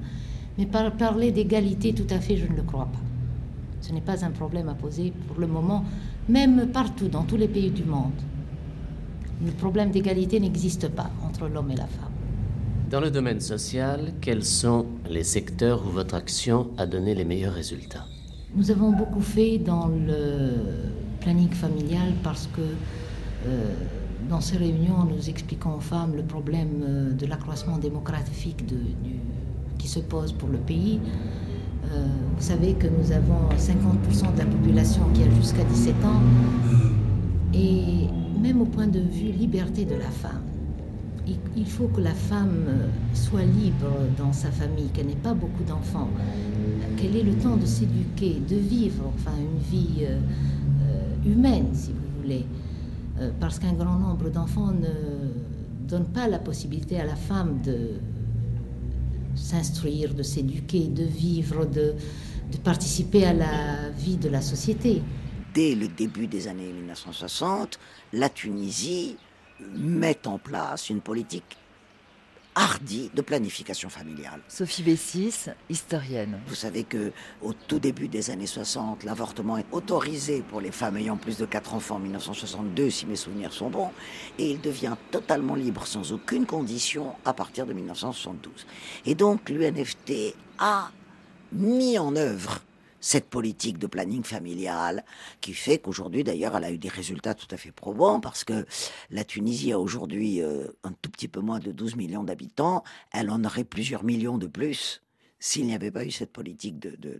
[0.58, 2.99] Mais par parler d'égalité, tout à fait, je ne le crois pas.
[3.82, 5.84] Ce n'est pas un problème à poser pour le moment,
[6.30, 8.12] même partout, dans tous les pays du monde.
[9.43, 12.11] Le problème d'égalité n'existe pas entre l'homme et la femme.
[12.91, 17.54] Dans le domaine social, quels sont les secteurs où votre action a donné les meilleurs
[17.54, 18.06] résultats?
[18.54, 20.51] Nous avons beaucoup fait dans le
[21.21, 23.73] planning familial parce que euh,
[24.30, 28.65] dans ces réunions, nous expliquons aux femmes le problème euh, de l'accroissement démographique
[29.77, 30.99] qui se pose pour le pays.
[31.93, 36.21] Euh, vous savez que nous avons 50% de la population qui a jusqu'à 17 ans.
[37.54, 40.51] Et même au point de vue liberté de la femme,
[41.56, 45.63] il faut que la femme euh, soit libre dans sa famille, qu'elle n'ait pas beaucoup
[45.63, 46.10] d'enfants,
[46.98, 50.20] qu'elle ait le temps de s'éduquer, de vivre enfin une vie euh,
[50.89, 52.46] euh, humaine, si vous voulez,
[53.39, 57.91] parce qu'un grand nombre d'enfants ne donne pas la possibilité à la femme de
[59.36, 61.94] s'instruire, de s'éduquer, de vivre, de
[62.63, 65.04] participer à la vie de la société.
[65.54, 67.78] Dès le début des années 1960,
[68.13, 69.17] la Tunisie
[69.76, 71.58] met en place une politique
[72.56, 74.41] hardie de planification familiale.
[74.47, 76.39] Sophie Bessis, historienne.
[76.47, 80.97] Vous savez que au tout début des années 60, l'avortement est autorisé pour les femmes
[80.97, 83.91] ayant plus de 4 enfants en 1962, si mes souvenirs sont bons,
[84.38, 88.65] et il devient totalement libre sans aucune condition à partir de 1972.
[89.06, 90.91] Et donc l'UNFT a
[91.54, 92.60] mis en œuvre
[93.02, 95.04] cette politique de planning familial
[95.42, 98.66] qui fait qu'aujourd'hui d'ailleurs elle a eu des résultats tout à fait probants parce que
[99.10, 103.30] la Tunisie a aujourd'hui euh, un tout petit peu moins de 12 millions d'habitants, elle
[103.30, 105.02] en aurait plusieurs millions de plus
[105.40, 107.20] s'il n'y avait pas eu cette politique de, de,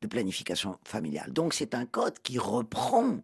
[0.00, 1.32] de planification familiale.
[1.32, 3.18] Donc c'est un code qui reprend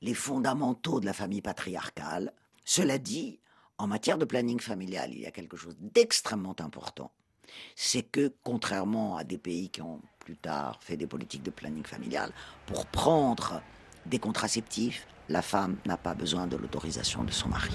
[0.00, 2.32] les fondamentaux de la famille patriarcale.
[2.64, 3.40] Cela dit,
[3.78, 7.10] en matière de planning familial, il y a quelque chose d'extrêmement important.
[7.74, 11.86] C'est que, contrairement à des pays qui ont plus tard fait des politiques de planning
[11.86, 12.32] familial,
[12.66, 13.62] pour prendre
[14.04, 17.74] des contraceptifs, la femme n'a pas besoin de l'autorisation de son mari.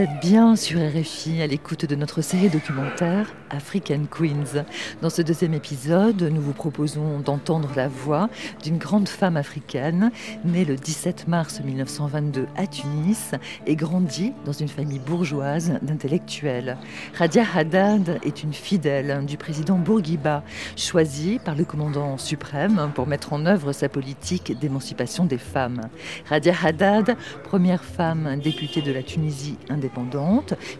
[0.00, 4.64] Êtes bien sur RFI à l'écoute de notre série documentaire African Queens.
[5.02, 8.30] Dans ce deuxième épisode, nous vous proposons d'entendre la voix
[8.62, 10.10] d'une grande femme africaine
[10.42, 13.32] née le 17 mars 1922 à Tunis
[13.66, 16.78] et grandie dans une famille bourgeoise d'intellectuels.
[17.18, 20.44] Radia Haddad est une fidèle du président Bourguiba,
[20.76, 25.82] choisie par le commandant suprême pour mettre en œuvre sa politique d'émancipation des femmes.
[26.26, 29.89] Radia Haddad, première femme députée de la Tunisie indépendante,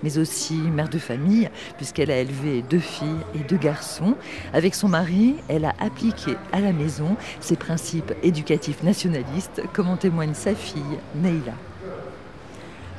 [0.02, 4.14] mais aussi mère de famille, puisqu'elle a élevé deux filles et deux garçons.
[4.52, 9.96] Avec son mari, elle a appliqué à la maison ses principes éducatifs nationalistes, comme en
[9.96, 11.54] témoigne sa fille, Neila.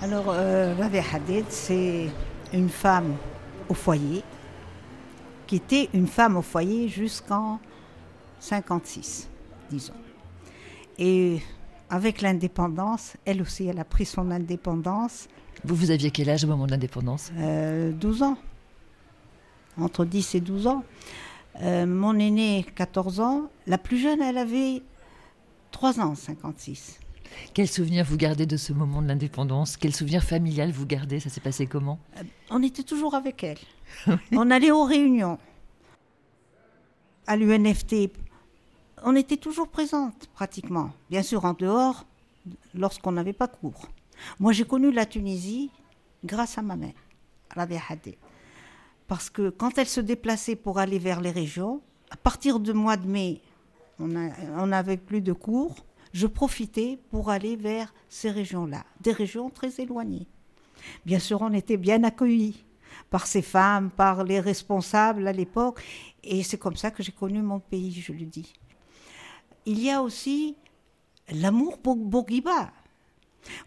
[0.02, 1.04] Alors, euh, Rabia
[1.50, 2.10] c'est
[2.54, 3.16] une femme
[3.70, 4.24] au foyer,
[5.48, 7.60] qui était une femme au foyer jusqu'en
[8.40, 9.30] 56,
[9.70, 9.94] disons.
[10.98, 11.40] Et
[11.90, 15.28] avec l'indépendance, elle aussi, elle a pris son indépendance
[15.64, 18.38] vous, vous aviez quel âge au moment de l'indépendance euh, 12 ans.
[19.78, 20.84] Entre 10 et 12 ans.
[21.62, 23.50] Euh, mon aîné, 14 ans.
[23.68, 24.82] La plus jeune, elle avait
[25.72, 27.00] 3 ans, 56.
[27.54, 29.78] Quel souvenir vous gardez de ce moment de l'indépendance?
[29.78, 31.20] Quel souvenir familial vous gardez?
[31.20, 32.00] Ça s'est passé comment?
[32.18, 33.60] Euh, On était toujours avec elle.
[34.32, 35.38] On allait aux réunions.
[37.28, 38.12] À l'UNFT.
[39.04, 40.92] On était toujours présente, pratiquement.
[41.10, 42.06] Bien sûr, en dehors,
[42.76, 43.88] lorsqu'on n'avait pas cours.
[44.40, 45.72] Moi, j'ai connu la Tunisie
[46.24, 46.94] grâce à ma mère,
[47.50, 48.18] Rabia Hadé.
[49.08, 52.98] Parce que quand elle se déplaçait pour aller vers les régions, à partir du mois
[52.98, 53.42] de mai,
[54.00, 55.76] on n'avait plus de cours,
[56.14, 60.28] je profitais pour aller vers ces régions-là, des régions très éloignées.
[61.06, 62.64] Bien sûr, on était bien accueillis
[63.10, 65.82] par ces femmes, par les responsables à l'époque,
[66.24, 68.54] et c'est comme ça que j'ai connu mon pays, je le dis.
[69.66, 70.56] Il y a aussi
[71.32, 72.72] l'amour pour Bourguiba.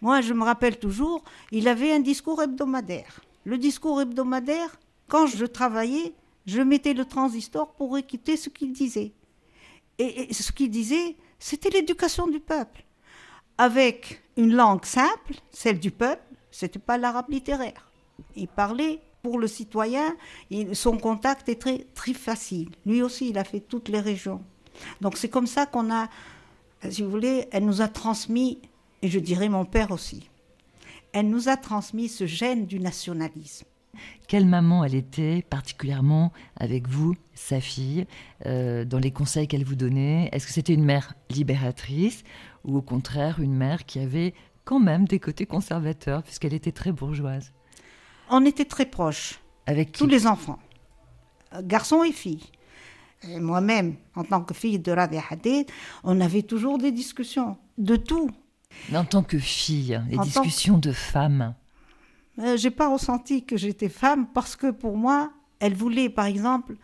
[0.01, 3.21] Moi, je me rappelle toujours, il avait un discours hebdomadaire.
[3.43, 6.13] Le discours hebdomadaire, quand je travaillais,
[6.45, 9.13] je mettais le transistor pour écouter ce qu'il disait.
[9.97, 12.83] Et, ce qu'il disait, c'était l'éducation du peuple.
[13.57, 17.89] Avec une langue simple, celle du peuple, c'était pas l'arabe littéraire.
[18.35, 20.15] Il parlait pour le citoyen,
[20.73, 22.69] son contact est très, très facile.
[22.85, 24.43] Lui aussi, il a fait toutes les régions.
[25.01, 26.09] Donc c'est comme ça qu'on a,
[26.89, 28.59] si vous voulez, elle nous a transmis
[29.05, 30.31] et je dirais mon père aussi.
[31.13, 33.67] Elle nous a transmis ce gène du nationalisme.
[34.27, 38.07] Quelle maman elle était particulièrement avec vous, sa fille,
[38.47, 40.29] euh, dans les conseils qu'elle vous donnait?
[40.31, 42.23] Est-ce que c'était une mère libératrice
[42.63, 46.91] ou au contraire une mère qui avait quand même des côtés conservateurs puisqu'elle était très
[46.91, 47.53] bourgeoise?
[48.31, 49.39] On était très proches.
[49.67, 50.59] Avec tous les enfants,
[51.61, 52.49] garçons et filles.
[53.27, 55.67] Moi-même, en tant que fille de Rabia Hadid,
[56.03, 58.31] on avait toujours des discussions de tout.
[58.93, 61.55] En tant que fille, les discussions de femmes
[62.39, 66.75] euh, J'ai pas ressenti que j'étais femme parce que pour moi, elle voulait par exemple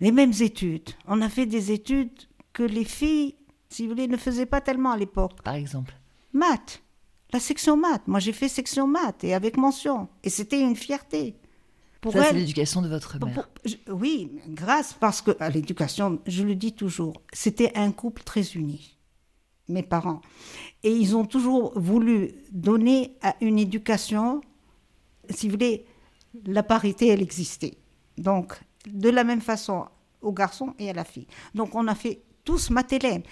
[0.00, 0.90] les mêmes études.
[1.06, 2.10] On a fait des études
[2.52, 3.36] que les filles,
[3.68, 5.42] si vous voulez, ne faisaient pas tellement à l'époque.
[5.42, 5.94] Par exemple
[6.32, 6.82] Maths.
[7.32, 8.06] La section maths.
[8.08, 10.08] Moi, j'ai fait section maths et avec mention.
[10.24, 11.36] Et c'était une fierté.
[12.00, 13.48] Pour Ça, c'est l'éducation de votre mère.
[13.88, 18.96] oui, grâce, parce que à l'éducation, je le dis toujours, c'était un couple très uni
[19.70, 20.20] mes parents.
[20.82, 24.40] Et ils ont toujours voulu donner à une éducation,
[25.28, 25.84] si vous voulez,
[26.46, 27.78] la parité, elle existait.
[28.18, 29.86] Donc, de la même façon
[30.22, 31.26] aux garçons et à la fille.
[31.54, 33.22] Donc, on a fait tous Matélène.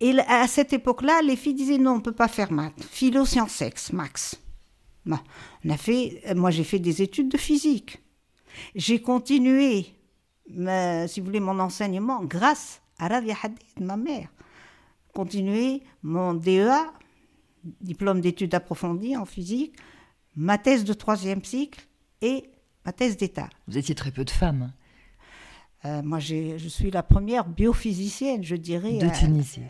[0.00, 2.82] Et à cette époque-là, les filles disaient non, on ne peut pas faire maths.
[2.90, 4.36] Philo, sciences, sexe, max.
[5.06, 8.02] on a fait, moi, j'ai fait des études de physique.
[8.74, 9.94] J'ai continué,
[10.48, 14.28] si vous voulez, mon enseignement grâce à Radia Hadid, ma mère.
[15.14, 16.92] Continué mon DEA,
[17.80, 19.76] diplôme d'études approfondies en physique,
[20.36, 21.86] ma thèse de troisième cycle
[22.22, 22.50] et
[22.84, 23.48] ma thèse d'État.
[23.68, 24.72] Vous étiez très peu de femmes.
[25.84, 28.98] Euh, moi, je suis la première biophysicienne, je dirais.
[28.98, 29.62] De Tunisie.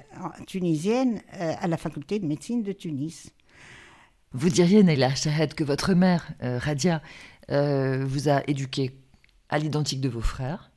[0.47, 3.31] tunisienne euh, à la faculté de médecine de Tunis.
[4.33, 7.03] Vous diriez, Neila Shahed, que votre mère, euh, Radia,
[7.49, 8.97] vous a éduqué
[9.49, 10.70] à l'identique de vos frères,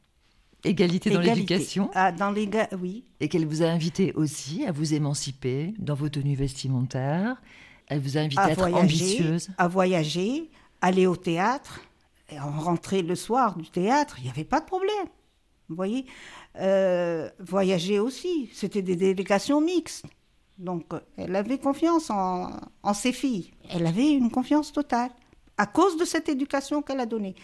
[0.63, 1.89] égalité dans l'éducation.
[1.93, 2.49] Ah, dans les
[2.79, 3.03] oui.
[3.19, 7.41] Et qu'elle vous a invité aussi à vous émanciper dans vos tenues vestimentaires.
[7.87, 9.49] Elle vous a invité à, être ambitieuse.
[9.57, 10.49] À voyager,
[10.81, 11.81] aller au théâtre.
[12.29, 15.07] Et on rentrait le soir du théâtre, il n'y avait pas de problème.
[15.69, 16.05] Vous voyez
[16.59, 20.05] euh, Voyager aussi, c'était des délégations mixtes.
[20.57, 22.51] Donc, elle avait confiance en,
[22.83, 23.51] en, ses filles.
[23.69, 25.09] Elle avait une confiance totale
[25.57, 27.35] à cause de cette éducation qu'elle a donnée.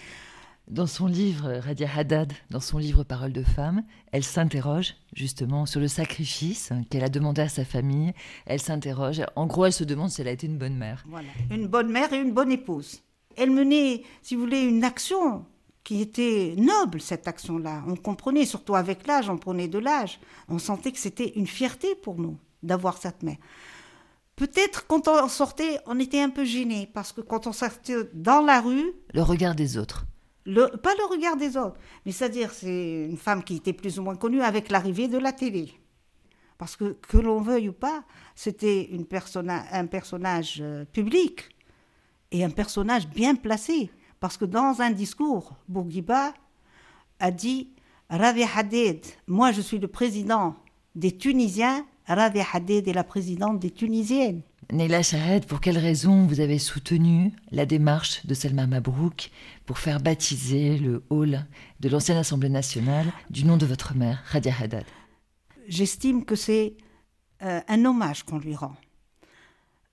[0.70, 5.80] Dans son livre, Radia Haddad, dans son livre Paroles de femme, elle s'interroge justement sur
[5.80, 8.14] le sacrifice qu'elle a demandé à sa famille.
[8.46, 9.24] Elle s'interroge.
[9.36, 11.04] En gros, elle se demande si elle a été une bonne mère.
[11.08, 11.28] Voilà.
[11.50, 13.02] Une bonne mère et une bonne épouse.
[13.36, 15.44] Elle menait, si vous voulez, une action
[15.84, 17.84] qui était noble, cette action-là.
[17.88, 20.20] On comprenait, surtout avec l'âge, on prenait de l'âge.
[20.50, 23.38] On sentait que c'était une fierté pour nous d'avoir cette mère.
[24.36, 28.42] Peut-être quand on sortait, on était un peu gêné, parce que quand on sortait dans
[28.42, 28.94] la rue...
[29.16, 30.06] Le regard des autres.
[30.56, 34.16] Pas le regard des autres, mais c'est-à-dire c'est une femme qui était plus ou moins
[34.16, 35.74] connue avec l'arrivée de la télé.
[36.58, 38.04] Parce que, que l'on veuille ou pas,
[38.36, 38.90] c'était
[39.72, 41.50] un personnage euh, public
[42.32, 43.90] et un personnage bien placé.
[44.20, 46.34] Parce que dans un discours, Bourguiba
[47.20, 47.72] a dit
[48.10, 50.56] Ravi Hadid, moi je suis le président
[50.96, 54.42] des Tunisiens, Ravi Hadid est la présidente des Tunisiennes.
[54.72, 59.32] Neila Shahed, pour quelles raisons vous avez soutenu la démarche de Selma Mabrouk
[59.66, 61.48] pour faire baptiser le hall
[61.80, 64.86] de l'ancienne Assemblée nationale du nom de votre mère, Radia Haddad?
[65.68, 66.78] J'estime que c'est
[67.42, 68.76] euh, un hommage qu'on lui rend.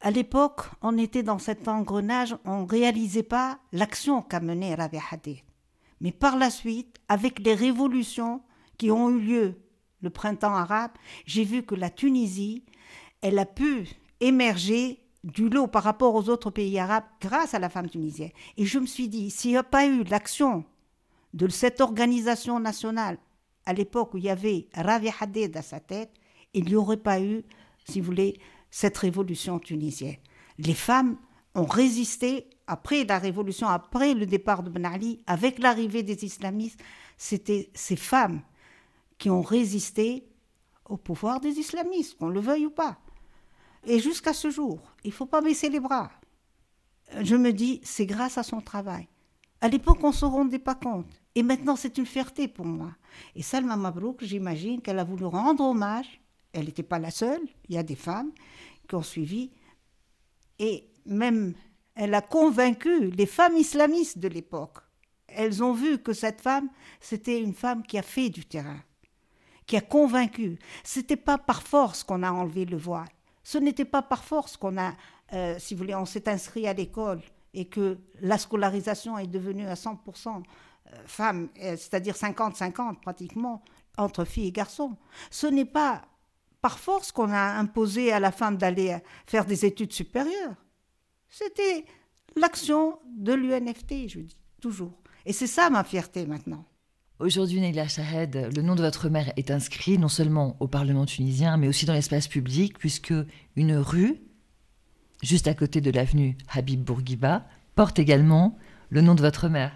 [0.02, 4.98] À l'époque, on était dans cet engrenage, on ne réalisait pas l'action qu'a menée Rabi
[5.10, 5.38] Hadid.
[6.02, 8.42] Mais par la suite, avec les révolutions
[8.76, 9.54] qui ont eu lieu
[10.02, 10.92] le printemps arabe,
[11.24, 12.66] j'ai vu que la Tunisie,
[13.22, 13.88] elle a pu
[14.20, 18.30] émerger du lot par rapport aux autres pays arabes grâce à la femme tunisienne.
[18.56, 20.64] Et je me suis dit, s'il n'y a pas eu l'action
[21.34, 23.18] de cette organisation nationale
[23.66, 26.12] à l'époque où il y avait Ravi Hadid à sa tête,
[26.54, 27.44] il n'y aurait pas eu,
[27.84, 30.16] si vous voulez, cette révolution tunisienne.
[30.58, 31.16] Les femmes
[31.54, 36.80] ont résisté après la révolution, après le départ de Ben Ali, avec l'arrivée des islamistes.
[37.16, 38.42] C'était ces femmes
[39.18, 40.28] qui ont résisté
[40.88, 42.98] au pouvoir des islamistes, qu'on le veuille ou pas.
[43.86, 46.10] Et jusqu'à ce jour, il ne faut pas baisser les bras.
[47.20, 49.08] Je me dis, c'est grâce à son travail.
[49.60, 51.22] À l'époque, on ne se rendait pas compte.
[51.36, 52.90] Et maintenant, c'est une fierté pour moi.
[53.34, 56.20] Et Salma Mabrouk, j'imagine qu'elle a voulu rendre hommage.
[56.52, 57.42] Elle n'était pas la seule.
[57.68, 58.32] Il y a des femmes
[58.88, 59.52] qui ont suivi.
[60.58, 61.54] Et même,
[61.94, 64.78] elle a convaincu les femmes islamistes de l'époque.
[65.28, 66.68] Elles ont vu que cette femme,
[67.00, 68.80] c'était une femme qui a fait du terrain,
[69.66, 70.58] qui a convaincu.
[70.82, 73.08] C'était pas par force qu'on a enlevé le voile.
[73.46, 74.92] Ce n'était pas par force qu'on a,
[75.32, 77.22] euh, si vous voulez, on s'est inscrit à l'école
[77.54, 83.62] et que la scolarisation est devenue à 100% euh, femmes, euh, c'est-à-dire 50-50 pratiquement,
[83.98, 84.96] entre filles et garçons.
[85.30, 86.02] Ce n'est pas
[86.60, 88.96] par force qu'on a imposé à la femme d'aller
[89.28, 90.56] faire des études supérieures.
[91.28, 91.84] C'était
[92.34, 94.98] l'action de l'UNFT, je dis toujours.
[95.24, 96.64] Et c'est ça ma fierté maintenant.
[97.18, 101.56] Aujourd'hui, Neila Shahed, le nom de votre mère est inscrit non seulement au Parlement tunisien,
[101.56, 103.14] mais aussi dans l'espace public, puisque
[103.56, 104.20] une rue,
[105.22, 108.58] juste à côté de l'avenue Habib Bourguiba, porte également
[108.90, 109.74] le nom de votre mère.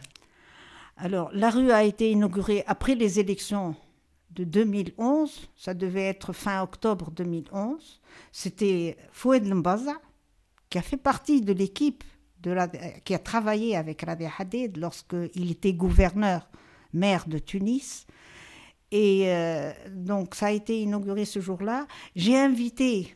[0.98, 3.74] Alors, la rue a été inaugurée après les élections
[4.32, 9.94] de 2011, ça devait être fin octobre 2011, c'était Foued Mbaza,
[10.68, 12.04] qui a fait partie de l'équipe
[13.04, 16.50] qui a travaillé avec Rabi Hadid lorsqu'il était gouverneur,
[16.92, 18.06] maire de Tunis.
[18.92, 21.86] Et euh, donc ça a été inauguré ce jour-là.
[22.16, 23.14] J'ai invité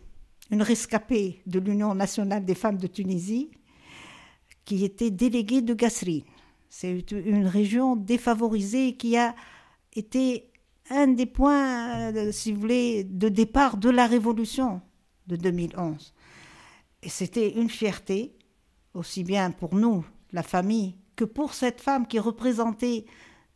[0.51, 3.51] une rescapée de l'Union nationale des femmes de Tunisie,
[4.65, 6.23] qui était déléguée de Gassrine.
[6.69, 9.35] C'est une région défavorisée qui a
[9.95, 10.51] été
[10.91, 14.81] un des points, euh, si vous voulez, de départ de la révolution
[15.27, 16.15] de 2011.
[17.03, 18.37] Et c'était une fierté,
[18.93, 23.05] aussi bien pour nous, la famille, que pour cette femme qui représentait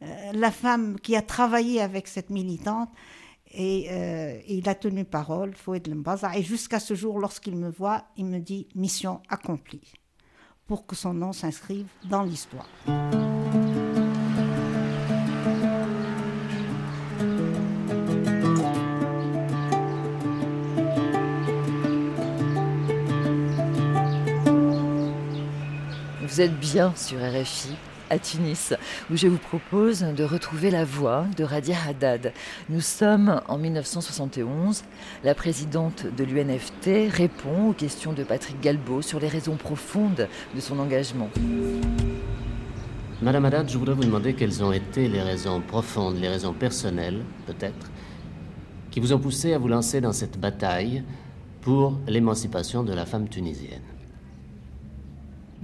[0.01, 2.91] la femme qui a travaillé avec cette militante.
[3.53, 6.37] Et euh, il a tenu parole, Foued Lembaza.
[6.37, 9.93] Et jusqu'à ce jour, lorsqu'il me voit, il me dit mission accomplie
[10.67, 12.69] pour que son nom s'inscrive dans l'histoire.
[26.21, 27.75] Vous êtes bien sur RFI
[28.11, 28.75] à Tunis,
[29.11, 32.33] où je vous propose de retrouver la voix de Radia Haddad.
[32.69, 34.85] Nous sommes en 1971.
[35.25, 40.61] La présidente de l'UNFT répond aux questions de Patrick Galbeau sur les raisons profondes de
[40.61, 41.31] son engagement.
[43.21, 47.25] Madame Haddad, je voudrais vous demander quelles ont été les raisons profondes, les raisons personnelles,
[47.47, 47.91] peut-être,
[48.91, 51.03] qui vous ont poussé à vous lancer dans cette bataille
[51.61, 53.83] pour l'émancipation de la femme tunisienne.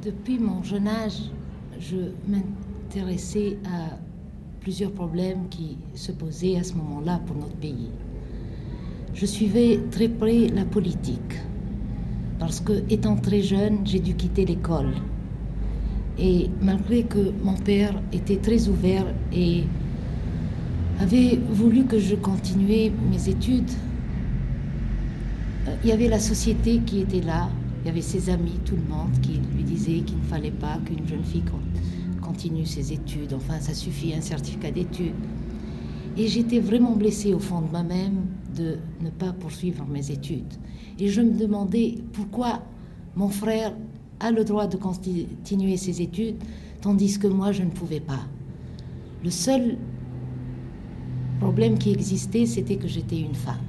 [0.03, 1.30] Depuis mon jeune âge,
[1.80, 1.96] je
[2.28, 3.98] m'intéressais à
[4.60, 7.90] plusieurs problèmes qui se posaient à ce moment-là pour notre pays.
[9.14, 11.34] Je suivais très près la politique
[12.38, 14.92] parce que, étant très jeune, j'ai dû quitter l'école.
[16.18, 19.64] Et malgré que mon père était très ouvert et
[21.00, 23.70] avait voulu que je continuais mes études,
[25.68, 27.48] euh, il y avait la société qui était là,
[27.85, 30.78] il y avait ses amis, tout le monde, qui lui disaient qu'il ne fallait pas
[30.87, 31.45] qu'une jeune fille
[32.22, 33.35] continue ses études.
[33.35, 35.12] Enfin, ça suffit, un certificat d'études.
[36.16, 38.24] Et j'étais vraiment blessée au fond de moi-même
[38.57, 40.55] de ne pas poursuivre mes études.
[40.99, 42.62] Et je me demandais pourquoi
[43.16, 43.74] mon frère
[44.18, 46.37] a le droit de continuer ses études,
[46.80, 48.20] tandis que moi, je ne pouvais pas.
[49.22, 49.76] Le seul
[51.39, 53.61] problème qui existait, c'était que j'étais une femme.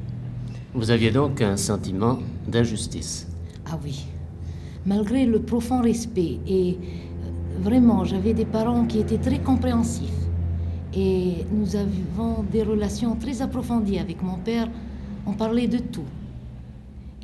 [0.74, 3.28] Vous aviez donc un sentiment d'injustice
[3.66, 4.06] ah oui.
[4.86, 10.12] Malgré le profond respect et euh, vraiment, j'avais des parents qui étaient très compréhensifs.
[10.94, 14.70] Et nous avons des relations très approfondies avec mon père.
[15.26, 16.06] On parlait de tout.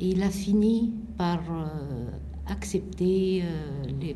[0.00, 2.08] Et il a fini par euh,
[2.48, 4.12] accepter euh,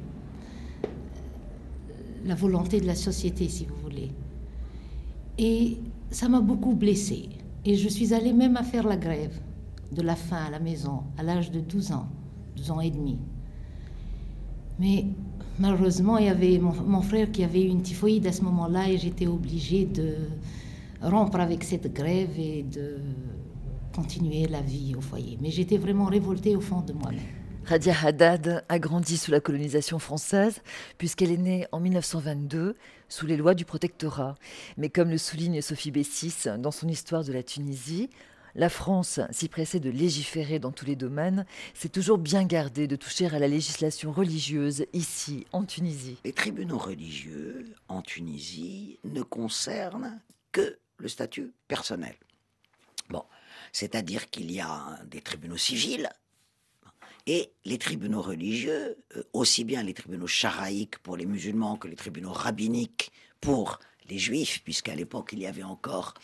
[2.26, 4.10] la volonté de la société, si vous voulez.
[5.38, 5.78] Et
[6.10, 7.28] ça m'a beaucoup blessée.
[7.64, 9.40] Et je suis allée même à faire la grève
[9.92, 12.08] de la faim à la maison à l'âge de 12 ans,
[12.56, 13.18] 12 ans et demi.
[14.78, 15.06] Mais
[15.58, 18.98] malheureusement, il y avait mon, frère qui avait eu une typhoïde à ce moment-là et
[18.98, 20.16] j'étais obligée de
[21.02, 22.98] rompre avec cette grève et de
[23.94, 25.38] continuer la vie au foyer.
[25.40, 27.20] Mais j'étais vraiment révoltée au fond de moi-même.
[27.64, 30.60] Radia Haddad a grandi sous la colonisation française,
[30.98, 32.76] puisqu'elle est née en 1922
[33.08, 34.36] sous les lois du protectorat.
[34.76, 38.08] Mais comme le souligne Sophie Bessis dans son histoire de la Tunisie,
[38.56, 41.44] la France, si pressée de légiférer dans tous les domaines,
[41.74, 46.16] s'est toujours bien gardée de toucher à la législation religieuse ici, en Tunisie.
[46.24, 50.20] Les tribunaux religieux en Tunisie ne concernent
[50.52, 52.16] que le statut personnel.
[53.10, 53.24] Bon,
[53.72, 56.08] c'est-à-dire qu'il y a des tribunaux civils
[57.26, 61.96] et les tribunaux religieux, euh, aussi bien les tribunaux charaïques pour les musulmans que les
[61.96, 66.14] tribunaux rabbiniques pour les juifs, puisqu'à l'époque il y avait encore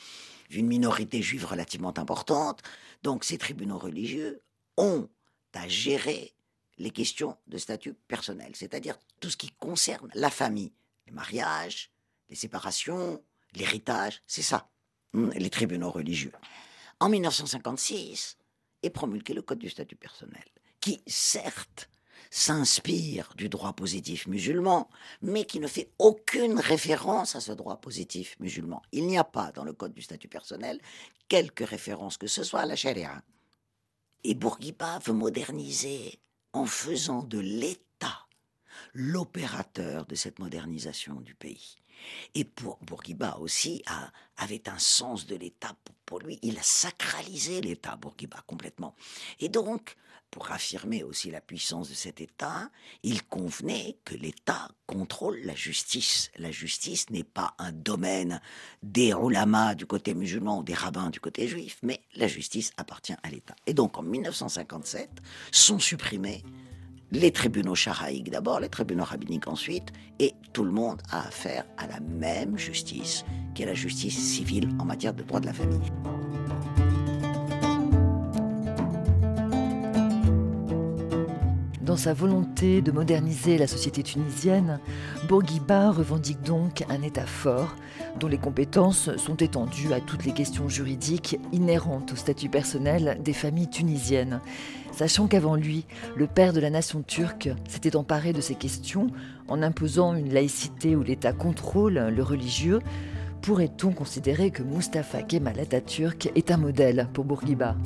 [0.54, 2.62] une minorité juive relativement importante.
[3.02, 4.42] Donc ces tribunaux religieux
[4.76, 5.08] ont
[5.54, 6.34] à gérer
[6.78, 10.72] les questions de statut personnel, c'est-à-dire tout ce qui concerne la famille,
[11.06, 11.90] les mariages,
[12.28, 13.22] les séparations,
[13.54, 14.70] l'héritage, c'est ça,
[15.12, 16.32] hmm, les tribunaux religieux.
[17.00, 18.38] En 1956
[18.82, 20.44] est promulgué le Code du statut personnel,
[20.80, 21.88] qui certes
[22.34, 24.88] s'inspire du droit positif musulman,
[25.20, 28.80] mais qui ne fait aucune référence à ce droit positif musulman.
[28.90, 30.80] Il n'y a pas dans le Code du statut personnel
[31.28, 33.22] quelque référence que ce soit à la charia.
[34.24, 36.20] Et Bourguiba veut moderniser
[36.54, 38.26] en faisant de l'État
[38.94, 41.76] l'opérateur de cette modernisation du pays.
[42.34, 43.84] Et pour Bourguiba aussi
[44.38, 45.76] avait un sens de l'État
[46.06, 46.38] pour lui.
[46.40, 48.94] Il a sacralisé l'État, Bourguiba, complètement.
[49.38, 49.96] Et donc,
[50.32, 52.70] pour affirmer aussi la puissance de cet État,
[53.02, 56.30] il convenait que l'État contrôle la justice.
[56.38, 58.40] La justice n'est pas un domaine
[58.82, 63.14] des ulama du côté musulman ou des rabbins du côté juif, mais la justice appartient
[63.22, 63.54] à l'État.
[63.66, 65.10] Et donc en 1957
[65.52, 66.42] sont supprimés
[67.12, 71.86] les tribunaux charaïques d'abord, les tribunaux rabbiniques ensuite, et tout le monde a affaire à
[71.86, 75.92] la même justice, qui est la justice civile en matière de droit de la famille.
[81.92, 84.80] Dans sa volonté de moderniser la société tunisienne,
[85.28, 87.76] Bourguiba revendique donc un État fort,
[88.18, 93.34] dont les compétences sont étendues à toutes les questions juridiques inhérentes au statut personnel des
[93.34, 94.40] familles tunisiennes.
[94.90, 95.84] Sachant qu'avant lui,
[96.16, 99.08] le père de la nation turque s'était emparé de ces questions
[99.46, 102.78] en imposant une laïcité où l'État contrôle le religieux,
[103.42, 107.76] pourrait-on considérer que Mustafa Kemal Atatürk est un modèle pour Bourguiba?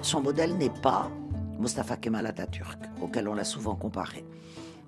[0.00, 1.10] Son modèle n'est pas
[1.58, 4.24] Mustafa Kemal Atatürk, auquel on l'a souvent comparé,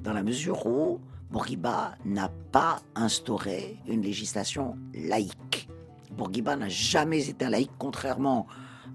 [0.00, 1.00] dans la mesure où
[1.30, 5.68] Bourguiba n'a pas instauré une législation laïque.
[6.12, 8.46] Bourguiba n'a jamais été un laïque, contrairement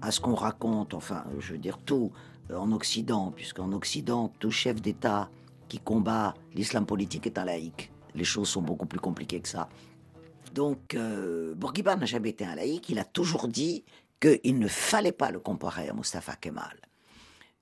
[0.02, 2.10] à ce qu'on raconte, enfin, je veux dire tout
[2.50, 5.30] euh, en Occident, puisqu'en Occident, tout chef d'État
[5.68, 7.90] qui combat l'islam politique est un laïque.
[8.14, 9.68] Les choses sont beaucoup plus compliquées que ça.
[10.54, 12.88] Donc, euh, Bourguiba n'a jamais été un laïque.
[12.90, 13.84] Il a toujours dit
[14.20, 16.76] qu'il ne fallait pas le comparer à Mustafa Kemal.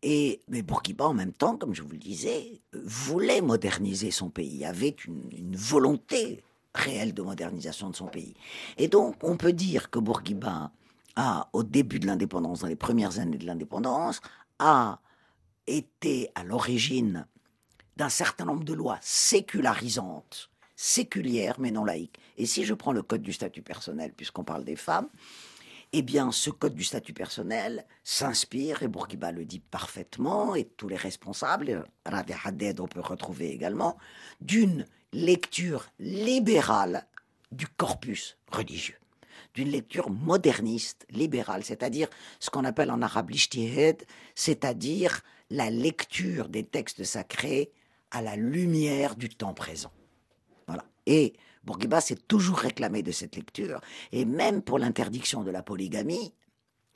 [0.04, 4.96] Mais Bourguiba, en même temps, comme je vous le disais, voulait moderniser son pays, avait
[5.06, 6.42] une, une volonté
[6.74, 8.34] réelle de modernisation de son pays.
[8.78, 10.72] Et donc, on peut dire que Bourguiba
[11.16, 14.20] a, au début de l'indépendance, dans les premières années de l'indépendance,
[14.58, 15.00] a
[15.66, 17.26] été à l'origine
[17.96, 22.18] d'un certain nombre de lois sécularisantes, séculières mais non laïques.
[22.38, 25.08] Et si je prends le code du statut personnel, puisqu'on parle des femmes,
[25.92, 30.88] eh bien, ce code du statut personnel s'inspire, et Bourguiba le dit parfaitement, et tous
[30.88, 33.98] les responsables, Ravi Haddad, on peut retrouver également,
[34.40, 37.06] d'une lecture libérale
[37.50, 38.96] du corpus religieux,
[39.54, 42.08] d'une lecture moderniste, libérale, c'est-à-dire
[42.40, 44.02] ce qu'on appelle en arabe l'ijtihad,
[44.34, 45.20] c'est-à-dire
[45.50, 47.70] la lecture des textes sacrés
[48.10, 49.92] à la lumière du temps présent.
[50.66, 50.84] Voilà.
[51.04, 51.34] Et
[51.64, 56.32] Bourguiba s'est toujours réclamé de cette lecture, et même pour l'interdiction de la polygamie,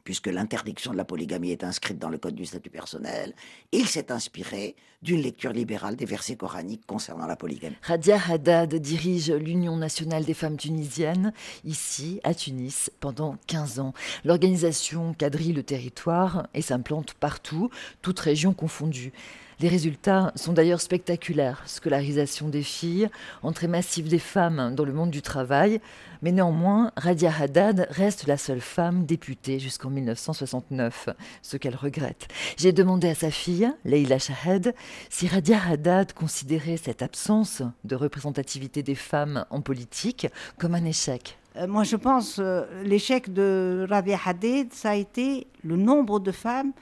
[0.07, 3.35] puisque l'interdiction de la polygamie est inscrite dans le Code du statut personnel,
[3.73, 7.77] il s'est inspiré d'une lecture libérale des versets coraniques concernant la polygamie.
[7.83, 11.33] Radia Haddad dirige l'Union nationale des femmes tunisiennes,
[11.65, 13.95] ici, à Tunis, pendant 15 ans.
[14.25, 17.69] L'organisation quadrille le territoire et s'implante partout,
[18.01, 19.13] toutes régions confondues.
[19.59, 21.63] Les résultats sont d'ailleurs spectaculaires.
[21.65, 23.09] Scolarisation des filles,
[23.43, 25.81] entrée massive des femmes dans le monde du travail.
[26.21, 31.09] Mais néanmoins, Radia Haddad reste la seule femme députée jusqu'en 1969,
[31.41, 32.29] ce qu'elle regrette.
[32.59, 34.75] J'ai demandé à sa fille, Leila Shahed,
[35.09, 40.27] si Radia Haddad considérait cette absence de représentativité des femmes en politique
[40.59, 41.39] comme un échec.
[41.57, 46.31] Euh, moi, je pense euh, l'échec de Radia Haddad, ça a été le nombre de
[46.31, 46.73] femmes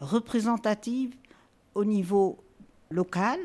[0.00, 1.14] représentatives
[1.74, 2.42] au niveau
[2.90, 3.38] local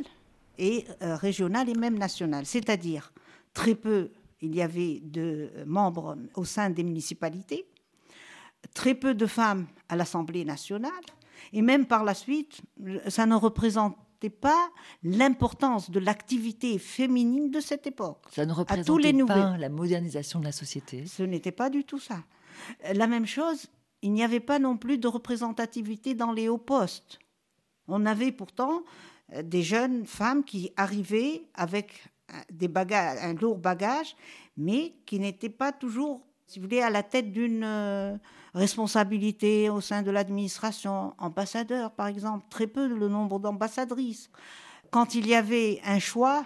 [0.57, 2.45] et euh, régional et même national.
[2.45, 3.13] C'est-à-dire,
[3.53, 4.11] très peu,
[4.41, 7.65] il y avait de membres au sein des municipalités,
[8.73, 10.91] très peu de femmes à l'Assemblée nationale,
[11.53, 12.61] et même par la suite,
[13.07, 14.69] ça ne représentait pas
[15.03, 18.25] l'importance de l'activité féminine de cette époque.
[18.31, 21.05] Ça ne représentait pas la modernisation de la société.
[21.05, 22.23] Ce n'était pas du tout ça.
[22.93, 23.67] La même chose,
[24.01, 27.19] il n'y avait pas non plus de représentativité dans les hauts postes.
[27.87, 28.83] On avait pourtant
[29.33, 32.67] euh, des jeunes femmes qui arrivaient avec euh,
[33.21, 34.15] un lourd bagage,
[34.57, 38.17] mais qui n'étaient pas toujours, si vous voulez, à la tête d'une euh,
[38.53, 41.13] responsabilité au sein de l'administration.
[41.17, 44.29] Ambassadeur, par exemple, très peu le nombre d'ambassadrices.
[44.91, 46.45] Quand il y avait un choix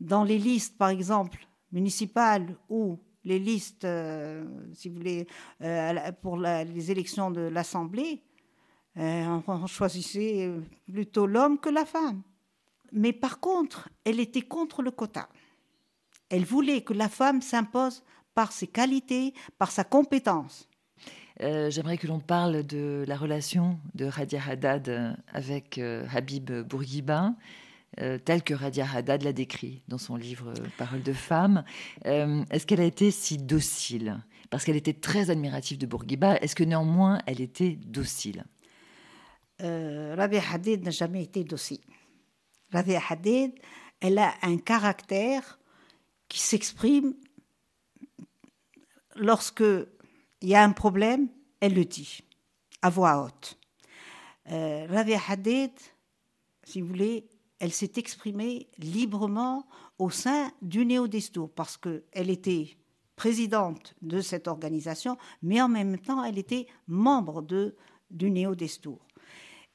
[0.00, 3.86] dans les listes, par exemple, municipales ou les listes,
[4.74, 5.26] si vous voulez,
[6.20, 8.22] pour les élections de l'Assemblée,
[8.98, 10.50] euh, on choisissait
[10.90, 12.22] plutôt l'homme que la femme.
[12.92, 15.28] Mais par contre, elle était contre le quota.
[16.30, 18.02] Elle voulait que la femme s'impose
[18.34, 20.68] par ses qualités, par sa compétence.
[21.40, 27.34] Euh, j'aimerais que l'on parle de la relation de Radia Haddad avec euh, Habib Bourguiba,
[28.24, 31.62] telle que Radia Haddad l'a décrit dans son livre Paroles de femme.
[32.04, 34.20] Est-ce qu'elle a été si docile?
[34.50, 36.36] Parce qu'elle était très admirative de Bourguiba.
[36.38, 38.46] Est-ce que néanmoins elle était docile?
[39.62, 41.80] Euh, Rabia Hadid n'a jamais été docile.
[42.72, 43.52] Rabia Hadid,
[44.00, 45.58] elle a un caractère
[46.28, 47.14] qui s'exprime
[49.16, 49.64] lorsque
[50.40, 51.28] il y a un problème,
[51.60, 52.20] elle le dit
[52.82, 53.58] à voix haute.
[54.50, 55.72] Euh, Rabia Hadid,
[56.64, 57.28] si vous voulez,
[57.58, 59.66] elle s'est exprimée librement
[59.98, 62.76] au sein du Néo-Destour parce qu'elle était
[63.16, 67.76] présidente de cette organisation, mais en même temps, elle était membre de,
[68.10, 68.98] du Néo-Destour.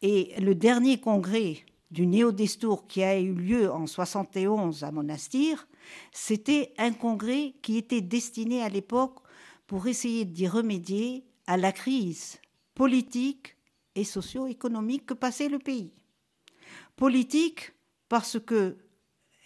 [0.02, 1.58] Et le dernier congrès
[1.92, 5.68] du Néo-Destour qui a eu lieu en 71 à Monastir,
[6.14, 9.20] c'était un congrès qui était destiné à l'époque
[9.68, 12.40] pour essayer d'y remédier à la crise
[12.76, 13.58] politique
[13.96, 15.92] et socio-économique que passait le pays.
[16.96, 17.74] Politique
[18.08, 18.78] parce que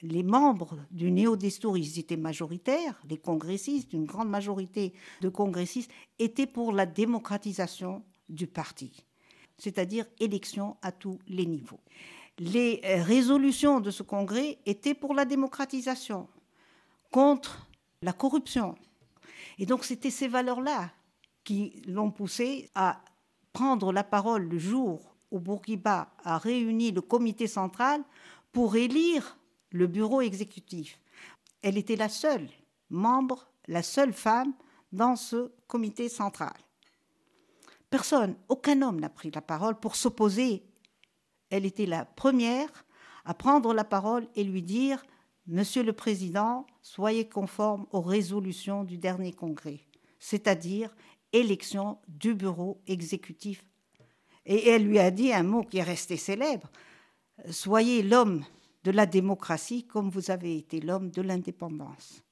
[0.03, 6.45] les membres du Néo-Destour, ils étaient majoritaires, les congressistes, une grande majorité de congressistes, étaient
[6.45, 9.03] pour la démocratisation du parti
[9.57, 11.79] c'est-à-dire élection à tous les niveaux.
[12.39, 16.27] Les euh, résolutions de ce congrès étaient pour la démocratisation,
[17.11, 17.67] contre
[18.01, 18.75] la corruption.
[19.59, 20.91] Et donc c'était ces valeurs-là
[21.43, 23.01] qui l'ont poussé à
[23.51, 28.03] prendre la parole le jour où Bourguiba a réuni le comité central
[28.51, 29.37] pour élire
[29.71, 30.99] le bureau exécutif.
[31.61, 32.49] Elle était la seule
[32.89, 34.53] membre, la seule femme
[34.91, 36.53] dans ce comité central.
[37.93, 40.63] Personne, aucun homme n'a pris la parole pour s'opposer.
[41.51, 42.87] Elle était la première
[43.23, 45.05] à prendre la parole et lui dire
[45.45, 49.81] Monsieur le Président, soyez conforme aux résolutions du dernier congrès,
[50.17, 50.95] c'est-à-dire
[51.33, 53.63] élection du bureau exécutif.
[54.47, 56.71] Et elle lui a dit un mot qui est resté célèbre
[57.51, 58.43] Soyez l'homme
[58.85, 62.23] de la démocratie comme vous avez été l'homme de l'indépendance.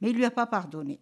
[0.00, 0.98] Mais il ne lui a pas pardonné.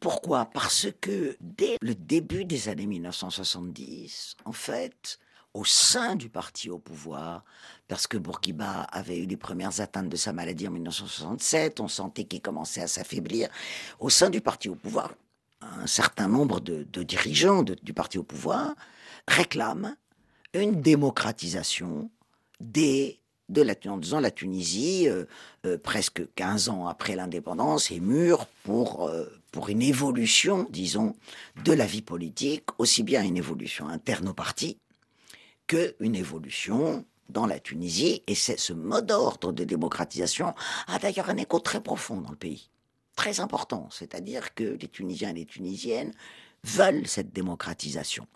[0.00, 0.46] Pourquoi?
[0.46, 5.18] Parce que dès le début des années 1970, en fait,
[5.54, 7.42] au sein du parti au pouvoir,
[7.88, 12.24] parce que Bourguiba avait eu les premières atteintes de sa maladie en 1967, on sentait
[12.24, 13.48] qu'il commençait à s'affaiblir.
[13.98, 15.14] Au sein du parti au pouvoir,
[15.62, 18.74] un certain nombre de, dirigeants du parti au pouvoir
[19.26, 19.96] réclament
[20.52, 22.10] une démocratisation
[22.60, 25.24] des de la, en disant la Tunisie, euh,
[25.64, 31.14] euh, presque 15 ans après l'indépendance, est mûre pour, euh, pour une évolution, disons,
[31.64, 34.78] de la vie politique, aussi bien une évolution interne au parti
[35.66, 38.22] qu'une évolution dans la Tunisie.
[38.26, 40.54] Et c'est ce mot d'ordre de démocratisation
[40.86, 42.68] a d'ailleurs un écho très profond dans le pays,
[43.16, 43.88] très important.
[43.90, 46.12] C'est-à-dire que les Tunisiens et les Tunisiennes
[46.64, 48.26] veulent cette démocratisation.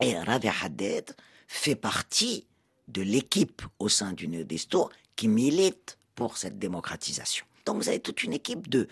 [0.00, 1.14] Et Radia Haddad
[1.46, 2.46] fait partie
[2.92, 7.44] de l'équipe au sein du Néo-Destour qui milite pour cette démocratisation.
[7.66, 8.88] Donc vous avez toute une équipe de,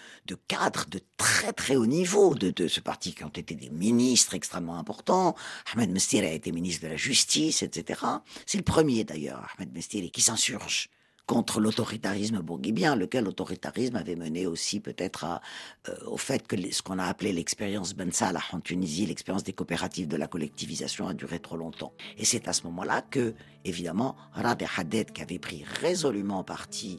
[0.46, 4.78] cadres de très très haut niveau de, ce parti qui ont été des ministres extrêmement
[4.78, 5.34] importants.
[5.72, 8.00] Ahmed Mestiri a été ministre de la Justice, etc.
[8.46, 10.90] C'est le premier d'ailleurs, Ahmed Mestiri, qui s'insurge
[11.28, 15.40] contre l'autoritarisme bourguibien, lequel autoritarisme avait mené aussi peut-être
[15.86, 19.52] euh, au fait que ce qu'on a appelé l'expérience Ben Salah en Tunisie, l'expérience des
[19.52, 21.92] coopératives de la collectivisation a duré trop longtemps.
[22.16, 23.34] Et c'est à ce moment-là que,
[23.66, 26.98] évidemment, Rad Haddad, qui avait pris résolument parti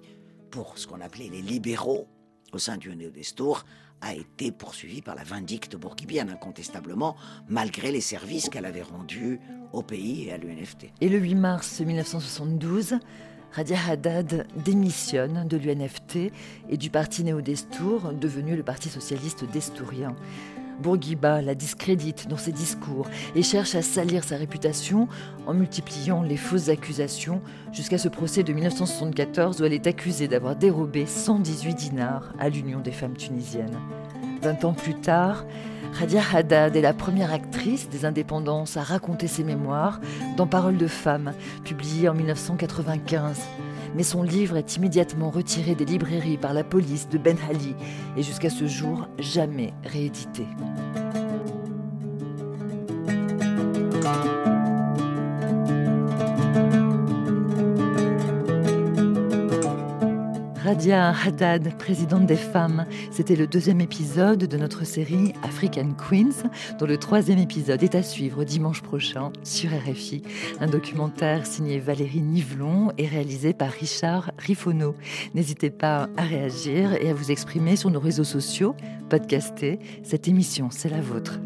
[0.51, 2.07] pour ce qu'on appelait les libéraux
[2.53, 3.65] au sein du Néo-Destour,
[4.01, 7.15] a été poursuivi par la vindicte bourguibienne, incontestablement,
[7.47, 9.39] malgré les services qu'elle avait rendus
[9.73, 10.91] au pays et à l'UNFT.
[11.01, 12.99] Et le 8 mars 1972,
[13.51, 16.31] Radia Haddad démissionne de l'UNFT
[16.69, 20.15] et du parti néo-Destour, devenu le Parti socialiste destourien.
[20.79, 25.07] Bourguiba la discrédite dans ses discours et cherche à salir sa réputation
[25.45, 27.41] en multipliant les fausses accusations
[27.73, 32.79] jusqu'à ce procès de 1974 où elle est accusée d'avoir dérobé 118 dinars à l'Union
[32.79, 33.77] des femmes tunisiennes.
[34.41, 35.45] Vingt ans plus tard,
[35.93, 39.99] Radia Haddad est la première actrice des indépendances à raconter ses mémoires
[40.37, 41.33] dans Paroles de femmes,
[41.65, 43.41] publié en 1995.
[43.95, 47.75] Mais son livre est immédiatement retiré des librairies par la police de Ben Ali
[48.15, 50.45] et jusqu'à ce jour jamais réédité.
[60.69, 62.85] Radia Haddad, présidente des femmes.
[63.09, 66.47] C'était le deuxième épisode de notre série African Queens,
[66.77, 70.21] dont le troisième épisode est à suivre dimanche prochain sur RFI.
[70.59, 74.93] Un documentaire signé Valérie Nivelon et réalisé par Richard Rifono.
[75.33, 78.75] N'hésitez pas à réagir et à vous exprimer sur nos réseaux sociaux,
[79.09, 79.79] podcaster.
[80.03, 81.39] Cette émission, c'est la vôtre.